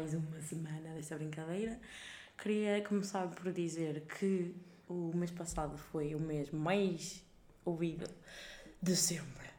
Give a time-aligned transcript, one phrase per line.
[0.00, 1.78] mais uma semana desta brincadeira.
[2.38, 4.54] Queria começar por dizer que
[4.88, 7.22] o mês passado foi o mês mais
[7.66, 8.08] ouvido
[8.80, 9.50] de sempre.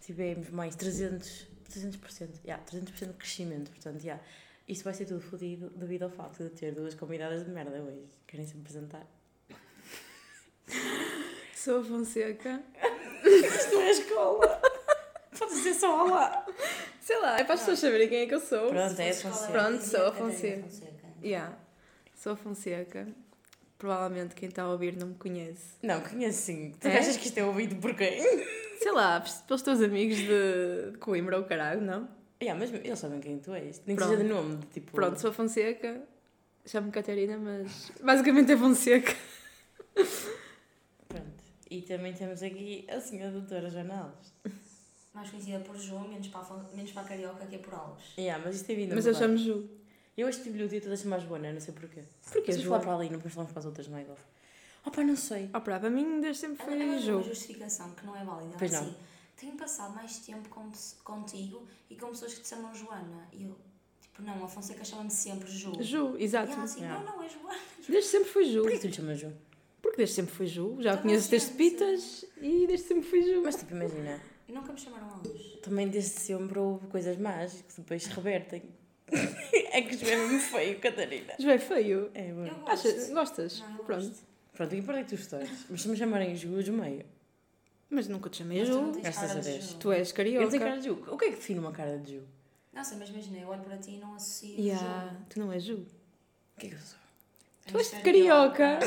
[0.00, 4.22] Tivemos mais 300, 300%, yeah, 300% de crescimento, portanto, yeah,
[4.68, 8.06] isso vai ser tudo fodido devido ao facto de ter duas convidadas de merda hoje.
[8.28, 9.08] Querem se apresentar?
[11.52, 12.62] Sou a Fonseca.
[13.26, 14.77] Isto é escola!
[15.36, 16.46] Pode ser só olá!
[17.00, 18.68] Sei lá, é para as pessoas saberem quem é que eu sou.
[18.68, 19.52] Pronto, é a Fonseca.
[19.52, 21.06] Pronto, sou a Catarina Fonseca.
[21.22, 21.56] Yeah.
[22.14, 23.08] Sou a Fonseca.
[23.78, 25.74] Provavelmente quem está a ouvir não me conhece.
[25.82, 26.72] Não, conheço sim.
[26.80, 26.98] Tu É?
[26.98, 28.20] achas que isto é ouvido por quem?
[28.78, 32.08] Sei lá, pelos teus amigos de de Coimbra ou caralho, não?
[32.42, 33.80] Yeah, mas eles sabem quem tu és.
[33.86, 34.92] Nem que seja de nome, tipo.
[34.92, 36.02] Pronto, sou a Fonseca.
[36.66, 39.14] Chamo-me Catarina, mas basicamente é Fonseca.
[41.08, 41.26] Pronto.
[41.70, 44.32] E também temos aqui a senhora doutora Joana Alves.
[45.14, 48.04] Mais conhecida por João, menos para, a, menos para a Carioca, que é por Alves.
[48.16, 49.68] Yeah, mas isto tem vindo Mas eu chamo Ju.
[50.16, 52.02] Eu hoje tive-lhe o dia todo a chamar Joana, não sei porquê.
[52.32, 54.20] Porquê, Vamos falar para ali, não depois falamos para as outras mais off.
[54.84, 55.48] Opa, não sei.
[55.54, 57.22] Oh, para mim desde sempre Ela é foi uma Ju.
[57.22, 58.54] justificação que não é válida.
[58.58, 58.90] Pois Ela não.
[58.90, 58.98] assim,
[59.36, 60.70] tenho passado mais tempo com,
[61.04, 63.28] contigo e com pessoas que te chamam Joana.
[63.32, 63.56] E eu,
[64.02, 65.72] tipo, não, a Fonseca chama-me sempre Ju.
[65.82, 66.52] Ju, E exato.
[66.52, 67.04] ela assim, Yeah.
[67.04, 67.58] não, não, é Joana.
[67.88, 68.62] Desde sempre fui Ju.
[68.62, 69.32] Porquê que tu lhe chamas Ju?
[69.80, 70.76] Porque desde sempre fui Ju.
[70.80, 71.50] Já Toda conheço desde.
[71.52, 73.42] Pitas e desde sempre fui Ju.
[73.42, 74.20] Mas tipo, imagina.
[74.48, 75.42] Nunca me chamaram Alves.
[75.62, 78.62] Também desde sempre houve coisas más que depois se revertem.
[79.72, 81.34] é que Ju é mesmo feio, Catarina.
[81.38, 82.10] Ju é feio.
[82.14, 82.46] É, bom.
[82.46, 82.88] Eu gosto.
[82.88, 83.60] Achas, gostas?
[83.60, 84.04] Não, eu Pronto.
[84.08, 84.24] gosto.
[84.54, 85.48] Pronto, e para que tu estás?
[85.70, 87.04] Mas se me chamarem Ju, Ju meio.
[87.90, 88.92] Mas nunca te chamei Ju.
[89.00, 89.64] Graças a de Deus.
[89.70, 89.76] Ju.
[89.78, 90.48] Tu és Eu carioca.
[90.50, 91.04] tenho cara de Ju.
[91.08, 92.22] O que é que define uma cara de Ju?
[92.72, 95.16] Não sei, mas imagina, eu olho para ti e não associo Yeah, Ju.
[95.30, 95.74] tu não és Ju.
[96.56, 96.98] O que é que eu sou?
[97.66, 98.78] Tu és carioca.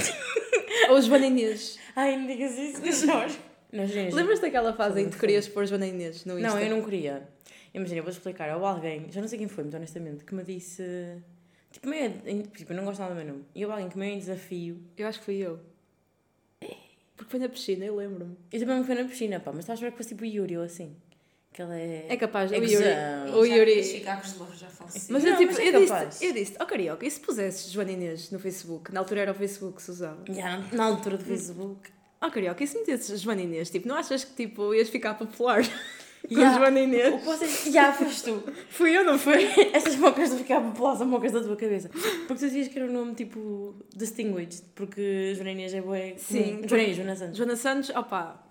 [0.89, 1.77] Ou Joana Inês.
[1.95, 2.91] Ai, não digas isso, que
[3.71, 3.81] choro.
[3.81, 4.13] Não, gente.
[4.13, 6.49] Lembras daquela fase em que tu querias pôr Joana Inês no Insta?
[6.55, 7.27] Não, eu não queria.
[7.73, 8.53] Imagina, eu vou explicar.
[8.53, 10.83] Houve alguém, já não sei quem foi, muito honestamente, que me disse.
[11.71, 12.11] Tipo, meio.
[12.55, 13.45] Tipo, eu não gosto nada do meu nome.
[13.55, 14.81] E houve alguém que meio em desafio.
[14.97, 15.59] Eu acho que fui eu.
[17.15, 18.35] Porque foi na piscina, eu lembro-me.
[18.51, 20.25] Eu também me fui na piscina, pá, mas estava a esperar que fosse tipo o
[20.25, 20.95] Yuri ou assim.
[21.53, 22.05] Que ela é.
[22.09, 22.85] É capaz, É o Yuri.
[23.37, 24.01] O Yuri.
[24.03, 24.67] com os louros, já.
[25.09, 26.09] Mas Não, eu tipo, mas é eu, capaz.
[26.09, 28.91] disse, eu disse, oh carioca, e se pusesses Joana Inês no Facebook?
[28.93, 30.23] Na altura era o Facebook que se usava.
[30.29, 31.89] Já, na- na altura do Facebook.
[32.23, 33.69] Oh carioca, e se metesses Joana Inês?
[33.71, 35.63] Tipo, não achas que tipo, ias ficar popular
[36.29, 36.53] com Já.
[36.53, 37.15] Joana O Inês?
[37.15, 37.73] que vocês.
[37.73, 38.43] Já foste tu.
[38.69, 39.43] Fui eu, não foi?
[39.73, 41.89] Estas mocas de ficar populares são mocas da tua cabeça.
[41.89, 43.75] Porque tu dizias que era um nome tipo.
[43.95, 44.63] distinguished.
[44.75, 45.97] Porque Joana Inês é boa.
[46.17, 46.61] Sim.
[46.67, 47.37] Joana Inês, Joana Santos.
[47.37, 48.43] Joana Santos, opá,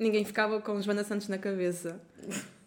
[0.00, 2.00] ninguém ficava com Joana Santos na cabeça.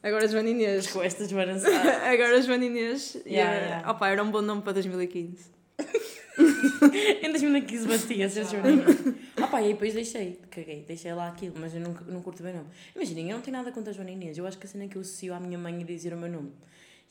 [0.02, 0.88] Agora Joana Inês.
[0.88, 1.78] Com esta Joana Santos.
[1.78, 3.16] Agora Joana Inês.
[3.26, 3.92] Yeah, yeah.
[3.92, 5.52] opá, era um bom nome para 2015.
[7.22, 8.86] Em 2015 batia ser Joaninha.
[9.38, 12.42] Ah pá, e aí depois deixei, caguei, deixei lá aquilo, mas eu não, não curto
[12.44, 12.70] bem o nome.
[12.96, 14.88] Imaginem, eu não tenho nada contra a Joana Inês, eu acho que a cena é
[14.88, 16.52] que eu associo à minha mãe a dizer o meu nome.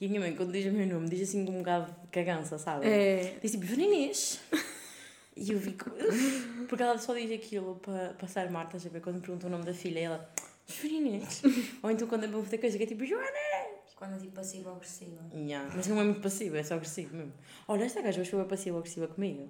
[0.00, 2.08] E a minha mãe, quando diz o meu nome, diz assim com um bocado de
[2.08, 2.86] cagança, sabe?
[2.86, 3.34] É.
[3.42, 4.40] Diz tipo, Joana Inês.
[5.36, 5.90] E eu fico.
[6.68, 9.00] Porque ela só diz aquilo para passar Marta, a ver?
[9.00, 10.30] Quando me pergunta o nome da filha, ela.
[10.66, 11.42] Joana Inês.
[11.82, 13.47] Ou então quando é para fazer coisa que é tipo, Joana.
[13.98, 15.20] Quando é tipo passivo-agressiva.
[15.34, 15.72] Yeah.
[15.74, 17.32] Mas não é muito passivo, é só agressivo mesmo.
[17.66, 19.48] Olha, esta gaja hoje foi passiva-agressiva comigo.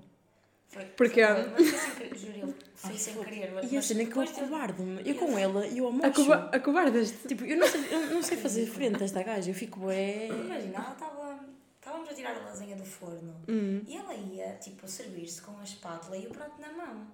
[0.68, 3.52] Foi, Porque- foi, mas foi sem querer, juro, eu fui sem querer.
[3.52, 5.02] Mas, E a cena é que eu cobarde-me.
[5.06, 6.06] Eu com ela, eu almoço.
[6.06, 7.28] Acoba Acobardas-te.
[7.28, 9.50] Tipo, eu não, sei, eu não sei fazer frente a esta gaja.
[9.50, 10.28] Eu fico bué...
[10.28, 11.40] Imagina, ela estava.
[11.78, 13.82] Estávamos a tirar a lasanha do forno Hum.
[13.86, 17.06] e ela ia, tipo, servir-se com a espátula e o prato na mão.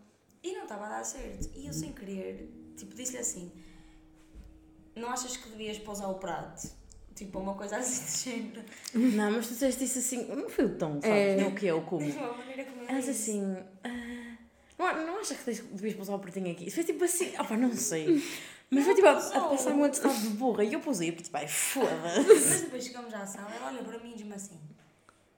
[0.43, 1.49] E não estava a dar certo.
[1.55, 3.53] E eu, sem querer, tipo, disse-lhe assim:
[4.97, 6.69] Não achas que devias pousar o prato?
[7.15, 8.63] Tipo, uma coisa assim de género.
[8.95, 10.27] Não, mas tu disseste isso assim...
[10.27, 11.07] Não foi o tom, sabes?
[11.09, 11.37] É.
[11.37, 12.05] Não o que é, o como.
[12.05, 13.31] Mesmo a maneira como eu Elas disse.
[13.31, 13.57] assim...
[13.85, 13.89] ah,
[14.79, 16.67] não, não achas que devias pousar o pratinho aqui?
[16.67, 17.33] Isso foi tipo assim...
[17.39, 18.23] Opa, não sei.
[18.71, 19.49] Mas foi tipo a, a pousou.
[19.51, 20.65] passar um atestado de burra.
[20.65, 21.09] E eu pousei.
[21.09, 22.29] Eu fiquei tipo, ai, foda-se.
[22.29, 24.59] Mas depois chegamos à sala, ela olha para mim e diz-me assim: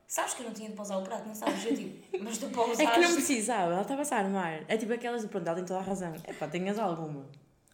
[0.09, 1.65] Sabes que eu não tinha de pousar o prato, não sabes?
[1.67, 2.83] Eu digo, mas tu pousaste.
[2.83, 3.73] É que não precisava.
[3.73, 4.65] Ela estava-se a armar.
[4.69, 6.15] É tipo aquelas de pronto, ela tem toda a razão.
[6.25, 7.27] É pá, tenhas alguma.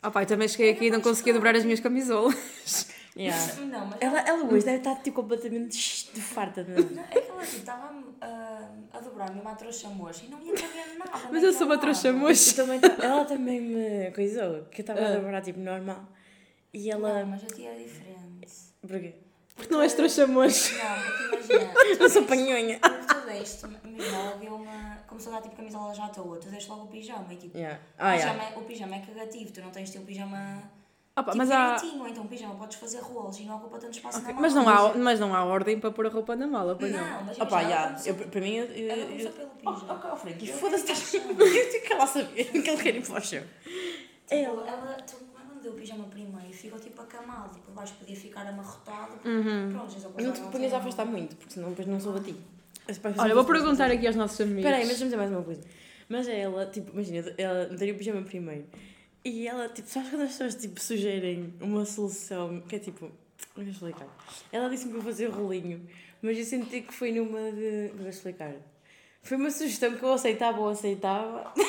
[0.03, 2.35] Oh pai, também cheguei aqui e não conseguia dobrar as minhas camisolas.
[3.14, 3.55] Yeah.
[3.67, 5.76] Não, mas Ela, ela hoje deve estar tipo completamente
[6.14, 7.93] de farta de Não, é que ela tipo, estava
[8.23, 11.29] a, a dobrar-me uma trouxa mocha e não ia caber nada.
[11.31, 12.55] Mas eu sou uma trouxa Eu mocha.
[12.56, 15.17] também, ela também me coisou, que eu estava a Ah.
[15.17, 16.09] dobrar tipo normal.
[16.73, 17.26] E Não, ela.
[17.26, 18.53] mas a ti é diferente.
[18.81, 19.14] Porquê?
[19.55, 20.73] Porque não és trouxa mocha.
[20.82, 21.03] Não,
[21.37, 21.75] porque imagina.
[22.00, 22.79] Eu sou panhonha.
[22.81, 24.97] Tu deste, imagina, ela deu uma.
[25.06, 27.59] Começou a dar tipo camisola já à toa, tu deste logo o pijama e tipo.
[27.59, 27.79] Yeah.
[27.79, 28.55] o, Ah, pijama yeah.
[28.55, 30.62] é, o pijama é cagativo, tu não tens teu pijama.
[31.14, 31.76] Opa, tipo, mas há.
[31.76, 34.35] direitinho, ou então o pijama podes fazer rolos e não ocupa tanto espaço Ok, na
[34.35, 34.43] mala.
[34.43, 37.00] Mas não, há, mas não há ordem para pôr a roupa na mala, pois não.
[37.06, 38.64] Não, mas Opa, ela começou- eu, para mim, eu.
[38.64, 40.03] eu, ela eu, pelo Oh, pijama.
[40.05, 41.14] oh, oh, Frankie, Eu foda-se, estás.
[41.23, 43.43] Eu tenho que ela saber que ele quer ir para o chão.
[43.62, 47.59] Tipo, ela, tu, ela deu o pijama primeiro, ficou tipo acamado.
[47.61, 49.12] Por baixo podia ficar amarrotado.
[49.25, 49.70] Uhum.
[49.70, 52.23] Pronto, já só Não te ponhas a afastar muito, porque senão depois não soube a
[52.23, 52.37] ti.
[53.19, 54.61] Olha, vou perguntar aqui aos nossos amigos.
[54.61, 55.61] Espera aí, mas vamos dizer mais uma coisa.
[56.09, 58.64] Mas ela, tipo, imagina, ela daria o pijama primeiro.
[59.25, 63.11] E ela, tipo, sabes quando as pessoas, tipo, sugerem uma solução que é tipo.
[63.55, 64.07] Vou explicar.
[64.51, 65.87] Ela disse-me para fazer rolinho,
[66.21, 67.93] mas eu senti que foi numa de.
[67.97, 68.53] Vou explicar.
[69.23, 71.53] Foi uma sugestão que eu aceitava ou aceitava.
[71.57, 71.65] Não,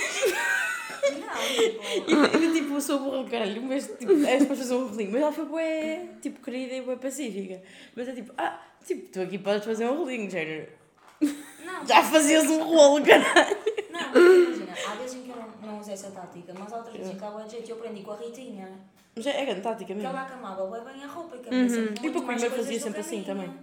[2.05, 2.37] tipo.
[2.37, 5.11] E, e tipo, eu sou burra, caralho, mas tipo, é para fazer um rolinho.
[5.11, 7.61] Mas ela foi bué, tipo, querida e bué pacífica.
[7.95, 10.67] Mas é tipo, ah, tipo, tu aqui podes fazer um rolinho, género.
[11.21, 13.57] Não, Já fazias um rolo, caralho.
[14.87, 17.17] Há vezes em que eu não, não usei essa tática, mas há outras vezes em
[17.17, 17.69] que há de jeito.
[17.71, 18.79] Eu aprendi com a Ritinha.
[19.15, 20.09] Mas é, é grande tática Que mesmo.
[20.09, 21.77] ela acamava bué bem a roupa e cabeça.
[21.77, 21.85] Uhum.
[21.85, 23.53] E comer coisas fazia sempre que assim também.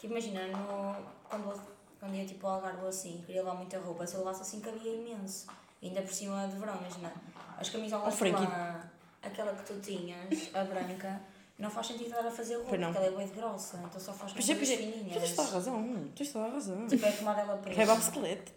[0.00, 0.96] Tipo, imagina, no,
[1.28, 1.60] quando,
[1.98, 4.60] quando ia tipo ao Algarve ou assim, queria levar muita roupa, se eu levasse assim
[4.60, 5.46] cabia imenso.
[5.82, 7.12] Ainda por cima de verão, imagina.
[7.58, 8.80] As camisolas Oh, de lã,
[9.22, 11.20] aquela que tu tinhas, a branca,
[11.58, 14.32] não faz sentido estar a fazer roupa, porque ela é bem grossa, então só faz
[14.32, 14.76] com é, coisas é.
[14.76, 15.22] Tu fininhas.
[15.22, 16.08] tens toda a razão.
[16.14, 16.86] Tens toda a razão.
[16.86, 17.76] Tipo, é tomar ela preta.
[17.78, 18.52] Reba esqueleto.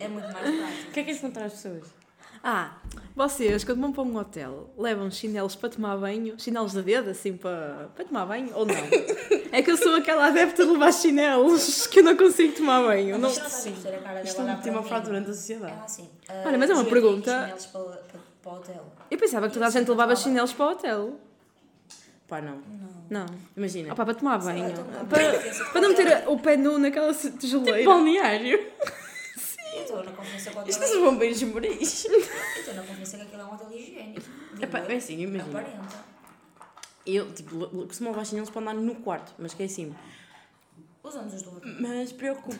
[0.00, 0.88] É muito mais prático.
[0.88, 2.00] O que é que és contar às pessoas?
[2.42, 2.72] Ah,
[3.14, 7.36] vocês, quando vão para um hotel, levam chinelos para tomar banho, chinelos de dedo, assim,
[7.36, 8.74] para, para tomar banho, ou não?
[9.52, 13.18] É que eu sou aquela adepta de levar chinelos que eu não consigo tomar banho.
[13.18, 13.30] Não...
[13.32, 15.72] Cara Isto não olhar tem uma fratura da sociedade.
[15.72, 16.08] Ela assim.
[16.46, 17.40] Olha, mas é uma ah, pergunta.
[17.40, 18.92] chinelos para, para, para o hotel.
[19.10, 21.20] Eu pensava que toda a gente levava chinelos para o hotel.
[22.30, 22.62] Pá, não.
[23.10, 23.26] Não.
[23.56, 23.92] Imagina.
[23.92, 24.68] Ah, pá, para tomar banho.
[24.72, 27.84] Sei lá, Para, para não meter o pé nu naquela tijoleira.
[27.84, 28.70] Balneário.
[29.74, 30.62] Eu estou na confiança com.
[30.68, 32.04] Isto são bombeiros de Moris.
[32.04, 34.26] Eu estou na confiança que aquilo é um hotel higiênico.
[34.60, 34.92] Eu.
[34.92, 35.44] é assim, imagina.
[35.44, 36.04] Aparenta.
[37.06, 39.94] Eu, tipo, costumo levar chinelos para andar no quarto, mas que é assim.
[41.02, 41.72] Usamos os do hotel.
[41.80, 42.58] Mas preocupo.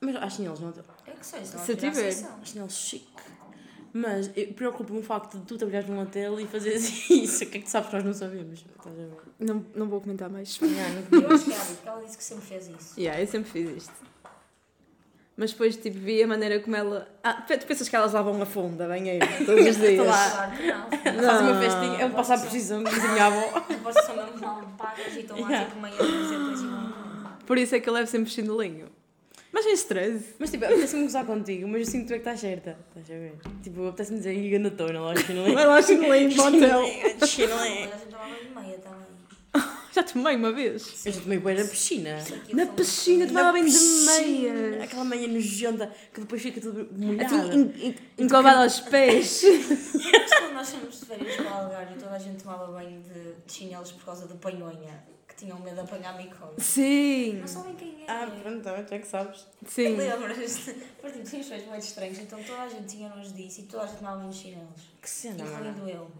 [0.00, 0.84] Mas há chinelos no hotel.
[1.06, 2.08] Eu que sei, se não Se tiver.
[2.08, 3.29] Há chinelos chique.
[3.92, 7.42] Mas eu- preocupa-me o facto de tu trabalhares num hotel e fazeres isso.
[7.44, 8.64] O que é que tu sabes que nós não sabemos?
[9.38, 10.58] Não, não vou comentar mais.
[10.62, 10.66] Ah,
[11.10, 13.00] não- Eu acho que é hábito, ela disse que sempre fez isso.
[13.00, 13.92] Yeah, eu sempre fiz isto.
[15.36, 17.08] Mas depois, tipo, vi a maneira como ela...
[17.24, 20.06] Ah, tu pensas que elas lavam a funda, banheiro, todos os dias?
[20.06, 20.52] lá.
[20.54, 20.90] Não.
[21.26, 21.60] Faz uma Não.
[21.62, 23.60] festinha, é um passar por precisão que a minha avó.
[23.66, 25.68] Depois são mesmo mal pagas e estão lá Yeah.
[25.70, 26.92] tipo meio a dizer depois e vão.
[27.46, 28.88] Por isso é que eu levo sempre chinelinho.
[29.52, 30.34] Mas sem stress.
[30.38, 32.78] Mas tipo, apetece-me gozar contigo, mas eu sinto que tu é que estás certa.
[32.88, 33.34] Estás a ver?
[33.62, 35.54] Tipo, apetece-me dizer Iga na tona, lá chinelinho.
[35.54, 36.84] Vai lá chinelinho para o hotel.
[37.26, 37.90] Chinelinho.
[37.90, 39.10] Mas a gente tomava de meia também.
[39.92, 41.04] Já tomei uma vez.
[41.04, 42.24] Eu já tomei banho na piscina.
[42.52, 44.84] Na piscina, Na tomava bem de meia.
[44.84, 47.36] Aquela meia nojenta que depois fica tudo molhada.
[47.48, 49.42] Assim, encovado aos pés.
[49.42, 53.32] Mas quando nós fomos de férias para o Algarve, toda a gente tomava banho de,
[53.44, 56.60] de chinelos por causa do panhonha, que tinham medo de apanhar micose.
[56.60, 57.34] Sim.
[57.34, 58.10] Não sabem quem é.
[58.10, 59.46] Ah, pronto, tu é que sabes.
[59.66, 59.96] Sim.
[59.96, 60.72] Lembras-te?
[61.00, 63.84] Por tipo, tínhamos feito muito estranhos, então toda a gente tinha nos disso e toda
[63.84, 64.82] a gente tomava de chinelos.
[65.00, 65.88] Que cena, Incluindo mano.
[65.88, 66.10] eu.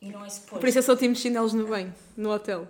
[0.00, 0.60] E não é suposto.
[0.60, 2.66] Por isso eu só time chinelos no banho, no hotel.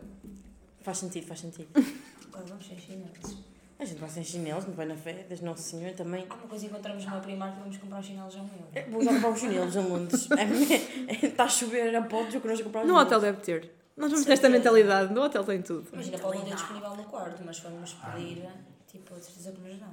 [0.82, 1.68] Faz sentido, faz sentido.
[2.28, 3.36] Agora vamos sem chinelos.
[3.78, 6.26] A gente vai sem chinelos, não vai na fé, das Nossa Senhora também.
[6.28, 8.68] Há uma coisa que encontramos numa Primark e vamos comprar chinelos a um euro.
[8.74, 10.28] É, Vou já comprar os chinelos em Londres.
[11.22, 13.79] Está a chover a podes, eu quero comprar os No hotel deve ter.
[13.96, 15.12] Nós vamos nesta mentalidade.
[15.12, 15.88] No hotel tem tudo.
[15.92, 18.48] Imagina, pode ter disponível no quarto, mas fomos pedir,
[18.86, 19.92] tipo, a certeza que nos dão.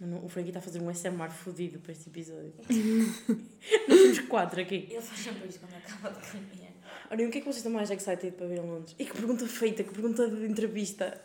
[0.00, 2.52] Mano, o Frankie está a fazer um SMR fodido para este episódio.
[3.88, 4.88] Nós somos quatro aqui.
[4.90, 6.74] Ele faz sempre isto quando acaba de comer.
[7.10, 8.94] Olha, o que é que vocês estão mais excited para ver em Londres?
[8.98, 11.20] E que pergunta feita, que pergunta de entrevista.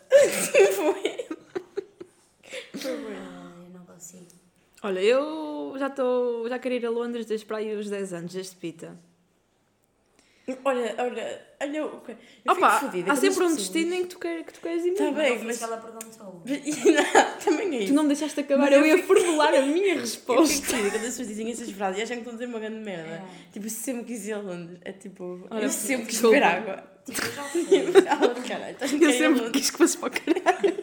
[0.76, 1.26] Foi.
[2.84, 4.26] Ah, eu não consigo.
[4.82, 6.48] Olha, eu já estou.
[6.48, 8.96] Já quero ir a Londres desde para aí os 10 anos, desde Pita.
[10.64, 14.18] Olha, olha, olha, eu, eu fico Opa, fodida há sempre um destino em que tu,
[14.18, 14.94] quer, que tu queres ir.
[14.94, 15.16] Tá mesmo.
[15.18, 16.40] bem, não foi mas- ela perguntou.
[16.40, 17.44] pessoas.
[17.44, 17.94] Também é Tu isso.
[17.94, 20.54] não me deixaste acabar, Mas eu, eu ia fico- formular a minha Eu resposta.
[20.54, 22.58] fico fodida quando as pessoas dizem essas frases e acham que estão a dizer uma
[22.58, 23.14] grande merda.
[23.14, 23.22] É.
[23.52, 24.78] Tipo, sempre quis ir a Londres.
[24.84, 26.84] É tipo, Olha, eu sempre quis beber água.
[27.04, 27.64] Tipo, eu já fui.
[28.48, 30.80] Caralho, estás a Eu a sempre quis que fosse para o caralho.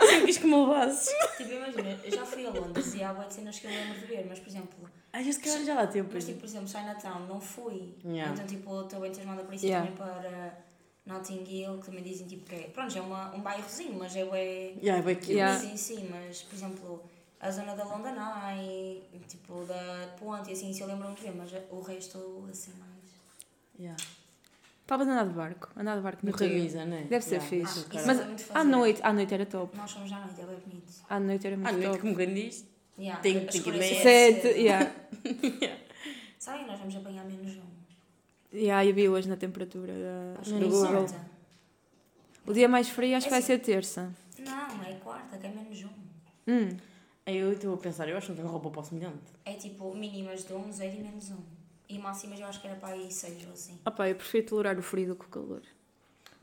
[0.00, 1.14] Eu sempre quis que me levasses.
[1.38, 4.06] Tipo, imagina, eu já fui a Londres e há boas cenas que eu lembro de
[4.06, 6.10] ver, mas, por exemplo, Ai, esse cara já dá tempo.
[6.12, 7.94] mas, tipo, por exemplo, Chinatown, não fui.
[8.04, 8.32] Yeah.
[8.32, 9.90] Então, tipo, estou bem entusiasmada por isso Yeah.
[9.90, 10.58] também para
[11.06, 14.24] Notting Hill, que também dizem, tipo, que é, pronto, é uma, um bairrozinho, mas é
[14.24, 14.74] bué...
[14.82, 15.32] Yeah, vai aqui.
[15.32, 15.58] Yeah.
[15.58, 17.02] Sim, sim, mas, por exemplo,
[17.40, 18.14] a zona da London
[18.50, 22.72] Eye, tipo, da Ponte, e assim, se eu lembro-me de ver, mas o resto, assim,
[22.78, 22.90] mais...
[23.78, 24.00] Yeah.
[24.82, 25.68] Estavas a andar de barco.
[25.76, 26.48] Andar de barco no No Rio.
[26.48, 27.06] camisa, né?
[27.08, 27.48] Deve ser Yeah.
[27.48, 27.86] fixe.
[27.96, 29.76] Ah, Mas é muito à noite, à noite era top.
[29.76, 30.92] Nós fomos à noite, é bem bonito.
[31.08, 31.98] À noite era muito À noite, top.
[32.00, 32.64] como quem diz.
[33.00, 34.46] Yeah, Tem- a tem que ir Sete, cedo.
[34.58, 34.92] yeah.
[36.38, 37.70] Sabem, nós vamos apanhar menos um.
[38.52, 41.06] Yeah, eu vi hoje na temperatura da- Acho no que é Google.
[42.46, 43.46] O dia mais frio acho que É vai assim.
[43.46, 44.12] ser terça.
[44.38, 45.88] Não, é quarta, que é menos um.
[46.48, 46.76] Hum.
[47.26, 49.18] Aí eu estou a pensar, eu acho que não tenho roupa para o semelhante.
[49.44, 51.38] É tipo mínimas de 11 e menos um.
[51.88, 53.78] E máximas eu acho que era para aí 6 ou assim.
[53.84, 55.62] Opa, eu prefiro tolerar o frio do que o calor.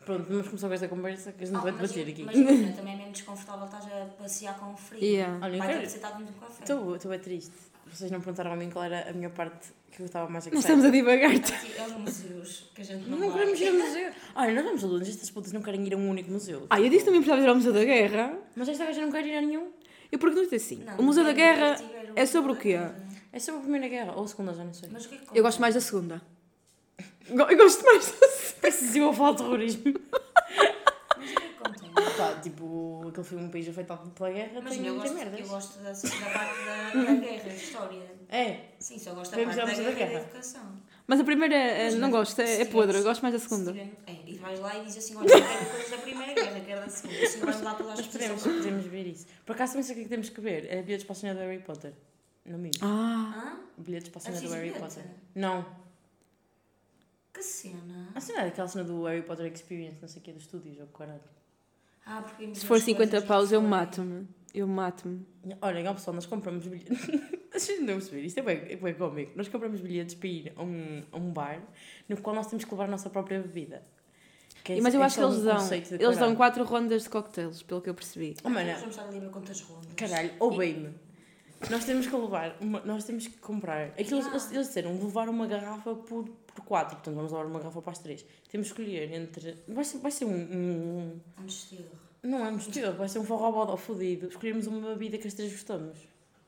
[0.08, 2.24] Pronto, vamos começar com esta conversa que a gente Ah, vai debater aqui.
[2.24, 5.04] Mas imagina, também é menos desconfortável estás a passear com o frio.
[5.04, 5.38] Yeah.
[5.46, 6.64] Olha, Vai ter que ser estado no café.
[6.64, 7.52] Estou estou bem triste.
[7.94, 10.54] Vocês não perguntaram a mim qual era a minha parte que eu estava mais Nós
[10.54, 10.80] excited.
[10.80, 11.32] estamos a divagar.
[11.36, 13.40] Aqui é os museus que a gente não, Não vai.
[13.40, 14.12] queremos ir ao museu.
[14.36, 16.68] Olha, nós vamos a Londres, estas putas não querem ir a um único museu.
[16.70, 18.34] Ah, eu disse que também precisava ir ao Museu da Guerra.
[18.56, 19.72] Mas esta gaja não quer ir a nenhum.
[20.10, 21.82] Eu pergunto assim: Não, o Museu da Guerra
[22.16, 22.80] é sobre o quê?
[23.34, 24.88] É sobre a Primeira Guerra, ou a Segunda, já não sei.
[24.90, 26.22] Mas o que é que Eu gosto mais da segunda.
[27.30, 28.58] Eu gosto mais da segunda.
[28.62, 29.84] Preciso eu a falar de terrorismo.
[31.18, 31.92] Mas o que é que contém?
[32.18, 35.40] Pá, tipo, aquele foi um país afetado pela guerra, Mas tem eu gosto, merdas.
[35.40, 38.18] eu gosto da, da parte da, da guerra, da história.
[38.30, 40.22] É, Sim, só gosto da Podemos parte da guerra, da e da Guerra.
[40.26, 40.62] educação.
[41.08, 42.98] Mas a primeira eh, Mas não gosto, é, é podre.
[42.98, 43.72] Eu gosto mais da Se segunda.
[44.06, 46.82] É, e vais lá e dizes assim, olha, eu quero coisas da primeira guerra, quero
[46.82, 47.24] da segunda.
[47.24, 49.26] Assim vais lá mas podemos, podemos ver isso.
[49.46, 50.66] Por acaso também sei o que é que temos que ver.
[50.70, 51.94] É bilhetes para a cena do Harry Potter.
[52.46, 53.60] Não me Ah, Hã?
[53.78, 54.82] Bilhetes para a cena do preciso Harry bilhete?
[54.86, 55.04] Potter.
[55.36, 55.66] Não.
[57.38, 58.10] Que cena.
[58.16, 60.80] A cena é aquela cena do Harry Potter Experience, não sei o que, dos estúdios,
[60.80, 61.22] ou caralho.
[62.06, 64.28] Ah, porque se for as 50 coisas e paus, eu mato-me.
[64.54, 65.26] Eu mato-me.
[65.62, 66.98] Olhem, ó pessoal, nós compramos bilhetes.
[67.54, 69.32] Vocês não perceber, isto é bem, é bem cómico.
[69.36, 71.62] Nós compramos bilhetes para ir a um, a um bar
[72.08, 73.84] no qual nós temos que levar a nossa própria bebida.
[74.66, 75.74] É- Mas eu é acho que eles dão.
[76.00, 78.36] Eles dão quatro rondas de cocktails, pelo que eu percebi.
[78.44, 79.94] Oh, Nós mana, vamos estar ali a ver quantas rondas.
[79.96, 80.94] caralho, ouvem-me.
[81.70, 83.88] Nós temos que levar, uma, nós temos que comprar.
[84.00, 84.30] Aquilo, Ah.
[84.30, 87.92] eles, eles disseram levar uma garrafa por, por quatro, portanto vamos levar uma garrafa para
[87.92, 88.26] as três.
[88.50, 89.56] Temos que escolher entre.
[89.68, 91.48] Vai ser, vai ser um, um- Um.
[92.24, 94.28] Não é um estilo, vai ser um forrobodó fodido.
[94.28, 95.98] Escolhermos uma bebida que as três gostamos.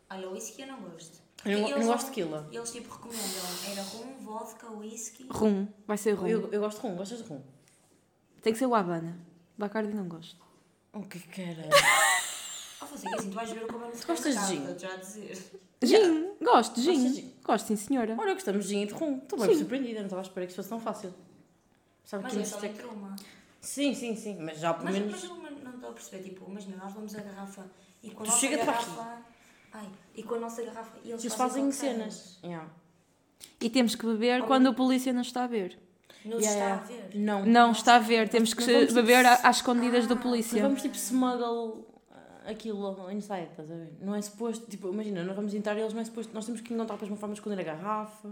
[0.10, 1.22] Olha, o whisky eu não gosto.
[1.46, 2.50] Eu não, eu não gosto de quila.
[2.52, 5.26] Eles tipo recomendam, era rum, vodka, whisky.
[5.30, 6.28] Rum, vai ser rum.
[6.28, 7.42] Eu, eu gosto de rum, gostas de rum?
[8.42, 9.18] Tem que ser o Havana.
[9.58, 10.42] Bacardi não gosto.
[10.92, 11.70] O que caralho?
[12.90, 14.66] Que assim, tu vais ver como é no gostas de gin?
[14.66, 15.38] vou-te já dizer.
[15.82, 17.04] Gin, gosto de Gostas gin.
[17.12, 17.34] de gin?
[17.44, 18.16] Gosto, sim senhora.
[18.18, 19.18] Olha, gostamos de gin e de rum.
[19.18, 19.60] Estou bem Sim.
[19.60, 21.14] surpreendida, não estava à espera que isso fosse tão fácil.
[22.04, 23.16] Sabe Mas que é só é- letra uma.
[23.62, 25.12] Sim, sim, sim, mas já pelo Mas, menos.
[25.12, 27.66] mas eu não estou a perceber, tipo, imagina, nós vamos a garrafa
[28.02, 29.22] e com a Tu nossa chega-te para garrafa...
[29.74, 30.98] Ai, e com a nossa garrafa...
[31.04, 32.40] E eles, Eles fazem cenas.
[32.44, 32.68] Yeah.
[33.62, 35.78] E temos que beber quando o polícia não está a ver.
[36.26, 37.08] Não Yeah, está a yeah.
[37.10, 37.20] ver.
[37.20, 37.46] Não.
[37.46, 40.62] Não está a ver, temos que vamos, tipo, beber a- às escondidas do Ah, polícia.
[40.62, 41.86] vamos tipo smuggle
[42.50, 43.94] ah, aquilo inside, estás a ver?
[44.02, 46.62] Não é suposto, tipo, imagina, nós vamos entrar e eles não é suposto, nós temos
[46.62, 48.30] que encontrar para uma forma de esconder a garrafa.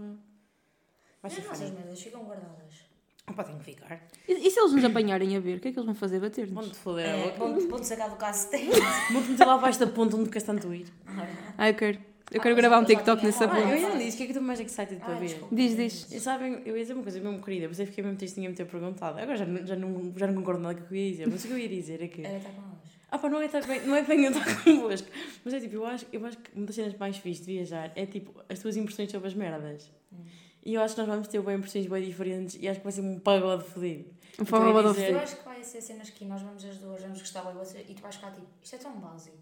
[1.22, 1.72] Vai ser nossas funny.
[1.72, 2.88] merdas ficam guardadas.
[3.28, 4.00] Opa, tem que ficar.
[4.26, 6.18] E, e se eles nos apanharem a ver, o que é que eles vão fazer?
[6.20, 6.54] Bater-nos?
[6.54, 8.70] Vão-te foder a É, vão-te sacar do caso tem.
[9.12, 10.86] Vão-te meter lá abaixo da ponta onde queres tanto ir.
[11.58, 11.98] Ah, eu quero.
[12.30, 13.56] Eu Ah, quero mas gravar um TikTok nessa falado.
[13.56, 13.76] Ah, eu ponte.
[13.84, 15.26] ainda não disse, o que é que estou mais excited para ver?
[15.28, 15.54] desculpa.
[15.56, 16.12] Diz, diz.
[16.12, 18.50] E sabem, eu ia dizer uma coisa mesmo querida, mas eu fiquei mesmo tristinha em
[18.50, 19.18] me ter perguntado.
[19.18, 21.28] Agora já, não- já, não, já não concordo nada com o que eu ia dizer,
[21.28, 22.22] mas o que eu ia dizer é que.
[22.24, 22.77] Era estar connosco.
[23.10, 25.08] Ah, pá, não é, estar bem, não é bem eu estar convosco,
[25.44, 27.90] mas é tipo, eu acho, eu acho que uma das cenas mais fixes de viajar
[27.96, 29.90] é tipo as tuas impressões sobre as merdas.
[30.12, 30.18] Hum.
[30.64, 32.92] E eu acho que nós vamos ter bem impressões bem diferentes e acho que vai
[32.92, 34.10] ser um pagode fodido.
[34.38, 37.18] Um forrobodó dizer- Eu acho que vai ser cenas que nós vamos as duas, vamos
[37.20, 39.36] gostar bem você e tu vais ficar tipo, isto é tão básico.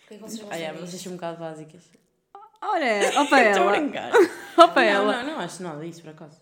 [0.00, 0.96] Porquê que vocês Ah, é, mas disto?
[0.96, 1.82] achei um bocado básicas.
[2.60, 3.80] Olha, ó para Estou a ela.
[3.80, 4.10] brincar.
[4.74, 5.22] Para Não, ela.
[5.22, 6.40] não, não acho nada disso por acaso.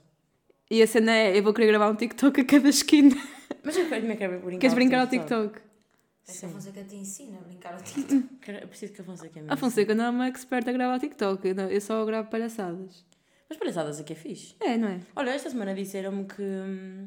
[0.71, 3.15] E a cena é, eu vou querer gravar um TikTok a cada esquina.
[3.63, 4.59] Mas eu quero, me quero brincar.
[4.61, 5.61] Queres brincar ao TikTok?
[6.23, 6.49] É que a Sim.
[6.53, 8.23] Fonseca te ensina a brincar ao TikTok.
[8.63, 11.49] Eu preciso que a Fonseca me A Fonseca não é uma expert a gravar TikTok.
[11.49, 13.05] Eu não- Eu só gravo palhaçadas.
[13.49, 14.55] Mas palhaçadas aqui é fixe.
[14.61, 15.01] É, não é?
[15.17, 17.05] Olha, esta semana disseram-me que, hum,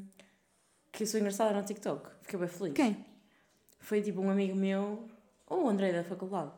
[0.91, 2.09] que eu sou engraçada no TikTok.
[2.23, 2.73] Fiquei bem feliz.
[2.73, 3.05] Quem?
[3.79, 5.07] Foi tipo um amigo meu,
[5.47, 6.51] ou o André da faculdade.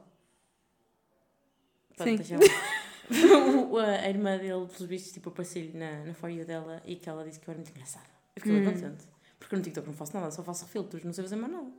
[1.98, 2.16] Sim.
[2.16, 2.40] deixa eu-
[3.72, 7.24] O- a irmã dele, pelos vistos, tipo, apareceu-lhe na, na you dela e que ela
[7.24, 8.06] disse que eu era muito engraçada.
[8.36, 8.74] Eu fiquei bem Hum.
[8.74, 9.06] contente.
[9.40, 11.72] Porque no TikTok não faço nada, só faço filtros, não sei fazer mais nada.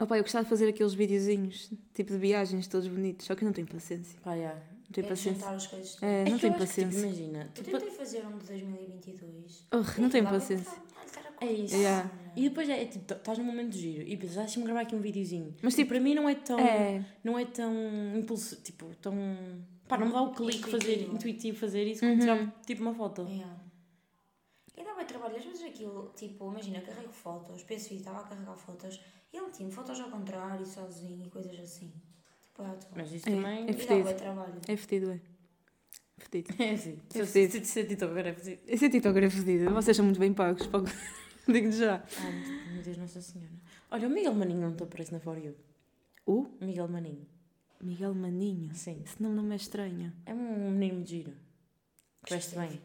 [0.00, 3.26] Opa, eu gostava de fazer aqueles videozinhos, tipo de viagens, todos bonitos.
[3.26, 4.18] Só que eu não tenho paciência.
[4.22, 4.58] Pá, yeah.
[4.86, 5.48] Não tenho É paciência.
[5.48, 6.02] as coisas.
[6.02, 6.98] É, É não tenho acho que, tipo, paciência.
[7.06, 9.66] imagina, Eu tu tentei fazer um de 2022.
[9.72, 10.72] Oh, não tenho paciência.
[11.06, 11.74] estar a É isso.
[11.76, 12.10] Yeah.
[12.34, 14.80] E depois é, é tipo, estás num momento de giro e pensas, ah, deixa-me gravar
[14.80, 15.54] aqui um videozinho.
[15.62, 16.58] Mas, E tipo, para mim não é tão.
[16.58, 17.72] É, Não é tão
[18.16, 19.14] impulso, tipo, tão.
[19.86, 21.14] Pá, não me dá o clique fazer, Intuitivo.
[21.14, 22.18] intuitivo fazer isso como Uhum.
[22.20, 23.22] tirar tipo uma foto.
[23.28, 23.56] Yeah.
[25.30, 29.00] E trabalho, às vezes aquilo, tipo, imagina, carrego fotos, penso estava a carregar fotos
[29.32, 31.92] e ele tinha fotos ao contrário, sozinho e coisas assim.
[32.42, 32.78] Tipo, é.
[32.96, 33.62] Mas isso É, também.
[33.64, 34.04] é dá fedido.
[34.04, 34.60] bem trabalho.
[34.68, 35.20] é fedido, é.
[36.18, 36.62] Fedido.
[36.62, 36.98] É assim.
[37.14, 37.64] É Se fedido.
[37.64, 38.62] se- se TikToker é fedido.
[38.66, 39.70] É TikToker é fedido.
[39.74, 40.66] Vocês são muito bem pagos.
[40.66, 40.86] pago-
[41.48, 42.04] Digo-te já.
[42.18, 43.50] Ai, meu Deus, Nossa Senhora.
[43.90, 45.56] Olha, o Miguel Maninho não te aparece na For You.
[46.26, 47.26] O Miguel Maninho.
[47.80, 48.74] Miguel Maninho.
[48.74, 49.00] Sim.
[49.04, 50.12] Esse nome não me é estranho.
[50.26, 51.32] É um menino muito giro.
[52.24, 52.80] Que veste bem.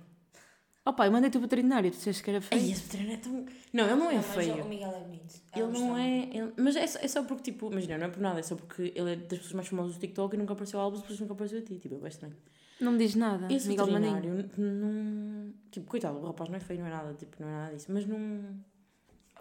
[0.88, 1.90] Opa, eu mandei-te o veterinário.
[1.90, 2.72] Tu disseste que era Ai, feio.
[2.72, 3.46] esse veterinário é tão.
[3.74, 4.64] Não, ele não é Não, mas feio.
[4.64, 5.42] O Miguel é bonito.
[5.56, 6.20] Ele não é.
[6.32, 8.56] ele- Mas é só, é só porque, tipo, imagina, não é por nada, é só
[8.56, 11.34] porque ele é das pessoas mais famosas do TikTok e nunca apareceu por isso nunca
[11.34, 11.80] apareceu a ti.
[11.80, 12.36] Tipo, é bem estranho.
[12.80, 13.52] Não me diz nada.
[13.52, 14.14] Esse Miguel Maninho.
[14.36, 15.54] veterinário não.
[15.72, 17.88] Tipo, coitado, o rapaz não é feio, não é nada, tipo, não é nada disso.
[17.92, 18.18] Mas não.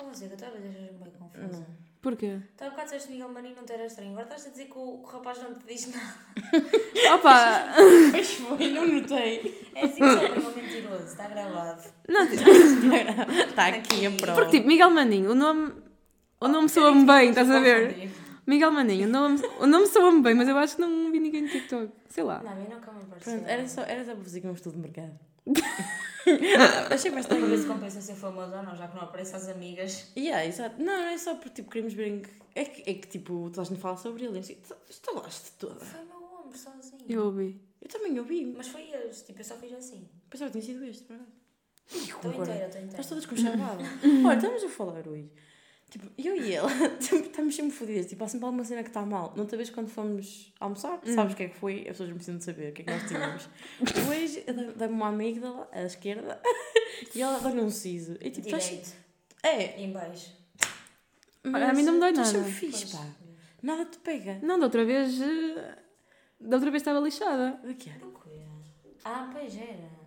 [0.02, 1.46] Oh, Zé, eu estava a deixar-me bem confusa.
[1.58, 1.93] não.
[2.04, 2.36] Porquê?
[2.54, 4.10] Então, bocado disseste Miguel Maninho não te era estranho.
[4.10, 6.14] Agora estás a dizer que o, que o rapaz não te diz nada.
[7.14, 7.64] Opa!
[8.12, 9.70] Pois foi, não notei.
[9.74, 11.06] É assim que sou um mentiroso.
[11.06, 11.82] Está gravado.
[12.06, 12.24] Não,
[13.48, 14.34] Está aqui a prova.
[14.38, 15.72] porque tipo, Miguel Maninho, o nome.
[16.38, 18.10] O nome soa-me bem, estás a ver?
[18.46, 21.42] Miguel Maninho, o nome, o nome soa-me bem, mas eu acho que não vi ninguém
[21.42, 21.90] no TikTok.
[22.08, 22.42] Sei lá.
[22.42, 23.32] Não, a nunca me apareceu.
[23.32, 25.18] Pronto, era só, era só para fazer que um estudo de mercado.
[26.90, 29.48] Achei mais Para ver se compensa ser famoso ou não, já que não aparece às
[29.48, 30.10] amigas.
[30.16, 30.82] Yeah, exato.
[30.82, 32.30] Não, não é só porque tipo, queremos ver em que.
[32.54, 34.38] É que, é que tipo, tu me fala sobre ele.
[34.38, 34.56] assim,
[35.02, 35.84] falaste toda.
[35.84, 37.04] Foi o meu ombro sozinho.
[37.08, 37.60] Eu ouvi.
[37.82, 38.54] Eu também ouvi.
[38.56, 40.08] Mas foi este, tipo, eu só fiz assim.
[40.30, 41.30] Pensava que tinha sido este, por acaso.
[41.86, 42.86] Estou inteira, estou inteira.
[42.86, 43.82] Estás todas com chavada.
[44.26, 45.30] Olha, estamos a falar hoje.
[45.94, 48.06] Tipo, eu e ela tipo, estamos sempre fodidas.
[48.06, 49.32] Tipo, há sempre alguma cena que está mal.
[49.36, 50.98] Não te vez quando fomos almoçar?
[51.04, 51.82] Sabes o que é que foi?
[51.82, 53.48] As pessoas não precisam de saber o que é que nós tínhamos.
[54.44, 56.40] Dei- dei-me uma amígdala à esquerda
[57.14, 58.16] e ela dá-lhe um siso.
[58.20, 58.92] E tipo, estás- Direito.
[59.44, 60.32] É, em baixo.
[61.46, 62.44] Olha, a mim não me dói estás nada.
[62.44, 63.06] sempre fixe, pá.
[63.62, 64.40] Nada te pega.
[64.42, 65.20] Não, da outra vez.
[65.20, 65.78] eh,
[66.40, 67.60] Da outra vez estava lixada.
[67.78, 67.90] Quê?
[68.00, 68.40] Do quê?
[69.04, 70.03] Ah, pois era.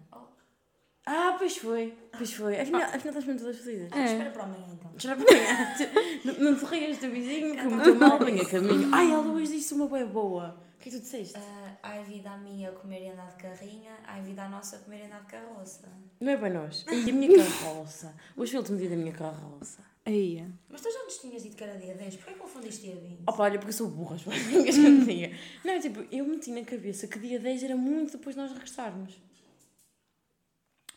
[1.08, 1.98] Ah, pois foi.
[2.18, 2.60] Pois foi.
[2.60, 3.92] Afinal, afinal estás mesmo todas fodidas.
[3.94, 4.06] É.
[4.06, 4.92] Espera para amanhã então.
[4.98, 8.90] Já não, não te rias do vizinho que meteu mal bem a caminho.
[8.94, 10.62] Ai, ela hoje disse uma boa boa.
[10.76, 11.38] O que é que tu disseste?
[11.38, 15.04] Ah, ai vida a minha comer e andar de carrinha, ai vida a nossa comer
[15.04, 15.88] e andar de carroça.
[16.20, 16.86] Não é para nós.
[16.92, 18.14] E a minha carroça.
[18.36, 19.80] Hoje foi o último dia da minha carroça.
[20.06, 20.46] Aí.
[20.70, 23.20] Mas tu já nos tinhas dito que era dia 10, porquê confundiste dia 20?
[23.28, 25.38] Opa, olha, porque eu sou burra, as minhas que eu tinha.
[25.64, 29.14] Não, tipo, eu meti na cabeça que dia 10 era muito depois de nós regressarmos.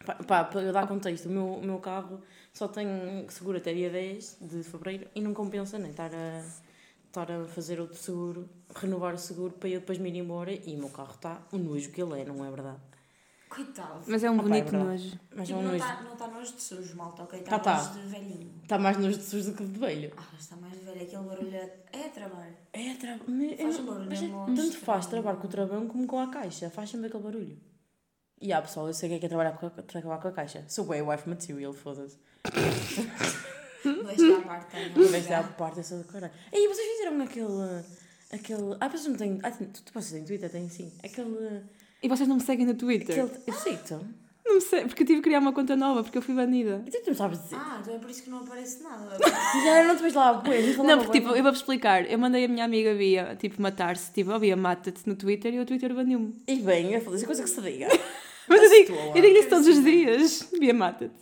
[0.05, 2.21] Pá, pá, para eu dar contexto, o meu, o meu carro
[2.53, 2.87] só tem
[3.29, 6.43] seguro até dia 10 de fevereiro e não compensa nem estar a,
[7.07, 10.75] estar a fazer outro seguro, renovar o seguro para eu depois me ir embora e
[10.75, 12.79] o meu carro está o nojo que ele é, não é verdade?
[13.51, 14.01] Coitado.
[14.07, 14.91] Mas é um Opa, é bonito verdade.
[15.03, 15.21] nojo.
[15.37, 15.85] Mas tipo, é um não nojo.
[15.85, 17.39] está não tá nojo de sujo, malta, ok?
[17.41, 17.85] Está Tá, tá.
[17.85, 18.55] nojo de velhinho.
[18.63, 20.13] Está mais nojo de sujo do que de velho.
[20.17, 22.57] Ah, está mais de velho, aquele barulho é, é trabalho.
[22.73, 23.19] É, tra...
[23.27, 26.21] me- Faz eu- um barulho, mas é- tanto faz trabalhar com o travão como com
[26.21, 26.71] a caixa.
[26.71, 27.59] Faz sempre aquele barulho.
[28.41, 30.29] E há pessoal, eu sei o que é, que é trabalhar com a, trabalhar com
[30.29, 30.65] a caixa.
[30.67, 32.17] Sou bem wife material, foda-se.
[33.85, 34.89] Deixa à parte também.
[34.89, 36.33] Em vez de dar parte, sou do caralho.
[36.53, 37.85] E vocês fizeram aquele.
[38.33, 38.77] aquele.
[38.81, 39.39] Ah, vocês não têm.
[39.43, 40.51] Ah, tem- tu, tu vocês têm Twitter?
[40.51, 40.91] Tem sim.
[41.05, 41.63] Aquele.
[42.03, 43.25] E vocês não me seguem no Twitter?
[43.25, 44.03] aquele eu sei, então.
[44.53, 46.83] Não sei, porque eu tive que criar uma conta nova, porque eu fui banida.
[46.87, 47.57] E tu não sabes dizer.
[47.57, 49.17] Ah, então é por isso que não aparece nada.
[49.65, 50.77] Já não te vejo lá, pois.
[50.77, 52.11] Não, porque tipo, eu vou-vos explicar.
[52.11, 54.13] Eu mandei a minha amiga Bia, tipo, matar-se.
[54.13, 56.35] Tipo, ó Bia, mata-te no Twitter e o Twitter baniu-me.
[56.49, 57.89] E bem, é foda-se, coisa que se diga.
[58.49, 60.49] Mas eu digo, eu digo isso todos os dias.
[60.59, 61.15] Bia, mata-te.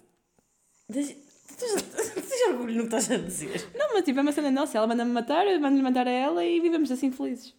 [0.89, 3.69] Deixa- Tu tens- tu tens orgulho no que estás a dizer.
[3.77, 4.79] Não, mas tipo, é uma cena nossa.
[4.79, 7.53] Ela manda-me matar, eu mando-lhe matar a ela e vivemos assim felizes.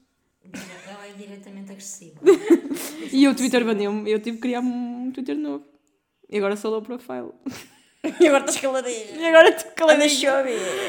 [1.10, 2.19] É diretamente agressiva.
[3.12, 4.10] E o Twitter baniu-me.
[4.12, 5.65] Eu tive que criar um Twitter novo.
[6.30, 7.32] E agora sou low profile.
[8.19, 9.06] E agora estás caladinha.
[9.17, 10.32] E agora estou caladinha.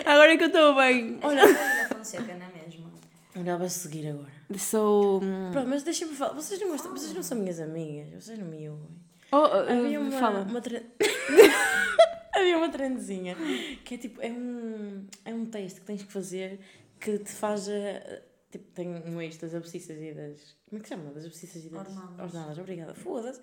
[0.05, 1.19] Agora é que eu estou bem.
[1.23, 2.91] Olha, a Fonseca, não é mesmo?
[3.37, 4.31] Olha, vai seguir agora.
[4.59, 5.23] Sou.
[5.23, 6.35] hum, Pronto, mas deixa-me falar.
[6.35, 8.25] Vocês não, gostam, vocês não são minhas amigas.
[8.25, 8.89] Vocês não me ouvem.
[9.33, 10.41] Oh, oh, Havia uh, uma, fala.
[10.43, 10.85] uma tre-
[12.35, 13.37] Havia uma trendezinha
[13.85, 16.61] que é tipo, é um, é um teste que tens que fazer
[17.01, 17.69] que te faz.
[17.69, 20.57] a- Tipo, tem um eixo das abscissas e das.
[20.69, 21.11] Como é que se chama?
[21.13, 21.87] Das abscissas e das.
[21.89, 22.19] Ornadas.
[22.35, 22.95] Ornadas, obrigada.
[22.95, 23.41] Foda-se.